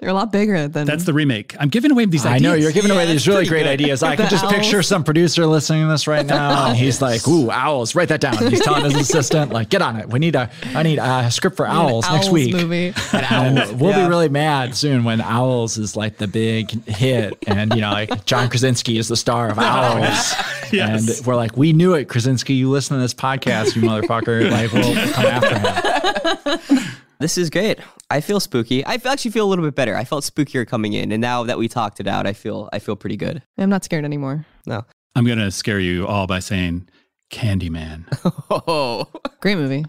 [0.00, 1.56] They're a lot bigger than That's the remake.
[1.58, 2.26] I'm giving away these ideas.
[2.26, 2.42] I ideas.
[2.44, 3.70] know you're giving away these really great good.
[3.80, 4.04] ideas.
[4.04, 4.52] I can just owls.
[4.52, 7.96] picture some producer listening to this right now, and he's like, "Ooh, owls!
[7.96, 10.08] Write that down." He's telling his assistant, "Like, get on it.
[10.08, 12.94] We need a, I need a script for owls next Owls week." movie.
[13.12, 14.04] And we'll Yeah.
[14.04, 18.24] be really mad soon when Owls is like the big hit, and you know, like
[18.24, 20.32] John Krasinski is the star of Owls,
[20.72, 21.18] Yes.
[21.18, 22.54] and we're like, "We knew it, Krasinski.
[22.54, 24.48] You listen to this podcast, you motherfucker.
[24.48, 26.88] Like, we'll come after him."
[27.20, 27.78] This is great.
[28.10, 28.84] I feel spooky.
[28.84, 29.96] I actually feel a little bit better.
[29.96, 32.78] I felt spookier coming in, and now that we talked it out, I feel I
[32.78, 33.42] feel pretty good.
[33.58, 34.46] I'm not scared anymore.
[34.66, 34.84] No.
[35.16, 36.88] I'm gonna scare you all by saying
[37.30, 38.04] Candyman.
[38.50, 39.06] Oh,
[39.40, 39.84] Great movie.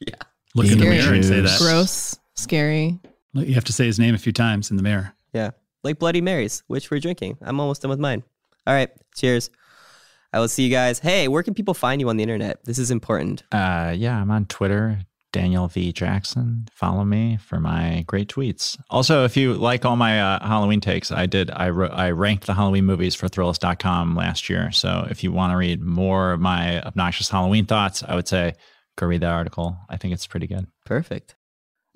[0.00, 0.14] Yeah.
[0.54, 1.58] Look in the mirror and say that.
[1.60, 2.18] Gross.
[2.36, 2.98] Scary.
[3.34, 5.14] You have to say his name a few times in the mirror.
[5.32, 5.50] yeah,
[5.84, 7.38] like Bloody Marys, which we're drinking.
[7.42, 8.24] I'm almost done with mine.
[8.66, 9.50] All right, cheers.
[10.32, 10.98] I will see you guys.
[10.98, 12.64] Hey, where can people find you on the internet?
[12.64, 13.44] This is important.
[13.52, 15.00] Uh, yeah, I'm on Twitter,
[15.32, 16.66] Daniel V Jackson.
[16.72, 18.78] Follow me for my great tweets.
[18.90, 21.50] Also, if you like all my uh, Halloween takes, I did.
[21.50, 24.72] I wrote, I ranked the Halloween movies for Thrillist.com last year.
[24.72, 28.54] So if you want to read more of my obnoxious Halloween thoughts, I would say
[28.96, 29.76] go read that article.
[29.88, 30.66] I think it's pretty good.
[30.84, 31.36] Perfect.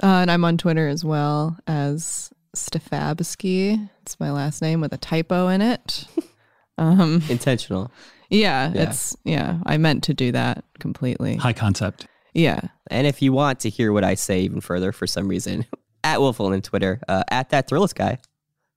[0.02, 3.88] Uh, and I'm on Twitter as well as Stefabsky.
[4.02, 6.04] It's my last name with a typo in it.
[6.78, 7.90] um, Intentional.
[8.30, 8.82] yeah, Yeah.
[8.90, 9.58] it's yeah.
[9.66, 11.36] I meant to do that completely.
[11.36, 12.06] High concept.
[12.34, 12.60] Yeah,
[12.90, 15.64] And if you want to hear what I say even further for some reason,
[16.04, 18.18] at Wolfel on Twitter, uh, at that Thrillist guy,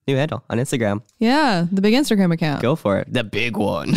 [0.08, 1.02] new handle on Instagram.
[1.20, 1.66] yeah.
[1.72, 2.62] The big Instagram account.
[2.62, 3.12] Go for it.
[3.12, 3.94] The big one.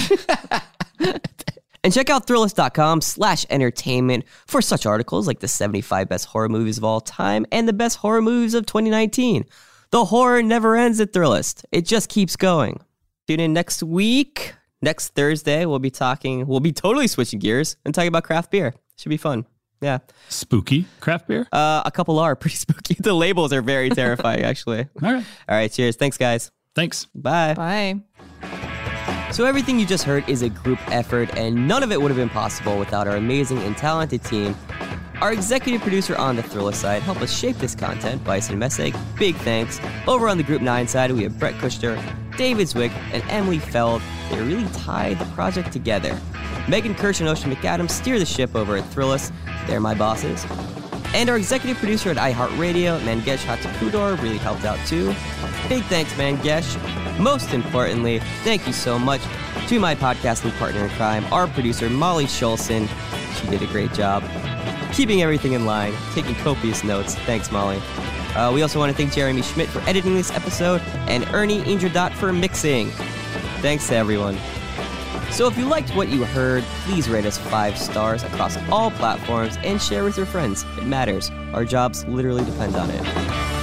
[1.85, 6.79] and check out Thrillist.com slash entertainment for such articles like the 75 best horror movies
[6.79, 9.45] of all time and the best horror movies of 2019.
[9.91, 11.65] The horror never ends at Thrillist.
[11.73, 12.81] It just keeps going.
[13.27, 14.55] Tune in next week.
[14.83, 18.75] Next Thursday, we'll be talking, we'll be totally switching gears and talking about craft beer.
[18.97, 19.45] Should be fun.
[19.83, 19.99] Yeah.
[20.29, 21.47] Spooky craft beer.
[21.53, 22.95] Uh, a couple are pretty spooky.
[22.99, 24.81] The labels are very terrifying, actually.
[25.03, 25.25] All right.
[25.49, 25.71] All right.
[25.71, 25.97] Cheers.
[25.97, 26.51] Thanks, guys.
[26.75, 27.07] Thanks.
[27.15, 27.55] Bye.
[27.55, 28.01] Bye.
[29.33, 32.17] So, everything you just heard is a group effort, and none of it would have
[32.17, 34.57] been possible without our amazing and talented team.
[35.21, 38.95] Our executive producer on the Thrillist side helped us shape this content, Bison Messick.
[39.19, 39.79] Big thanks.
[40.07, 42.03] Over on the Group 9 side, we have Brett Kushner,
[42.39, 44.01] David Zwick, and Emily Feld.
[44.31, 46.19] They really tied the project together.
[46.69, 49.31] Megan Kirsch and Ocean McAdams steer the ship over at Thrillist.
[49.67, 50.47] They're my bosses.
[51.13, 55.09] And our executive producer at iHeartRadio, Mangesh Hattikudur, really helped out too.
[55.69, 56.79] Big thanks, Mangesh.
[57.19, 59.21] Most importantly, thank you so much
[59.69, 62.89] to my podcasting partner in crime, our producer, Molly Schulson.
[63.35, 64.23] She did a great job
[64.93, 67.15] keeping everything in line, taking copious notes.
[67.15, 67.81] Thanks, Molly.
[68.35, 72.13] Uh, we also want to thank Jeremy Schmidt for editing this episode and Ernie Indradat
[72.13, 72.91] for mixing.
[73.61, 74.39] Thanks to everyone.
[75.31, 79.57] So if you liked what you heard, please rate us five stars across all platforms
[79.59, 80.65] and share with your friends.
[80.77, 81.31] It matters.
[81.53, 83.60] Our jobs literally depend on it.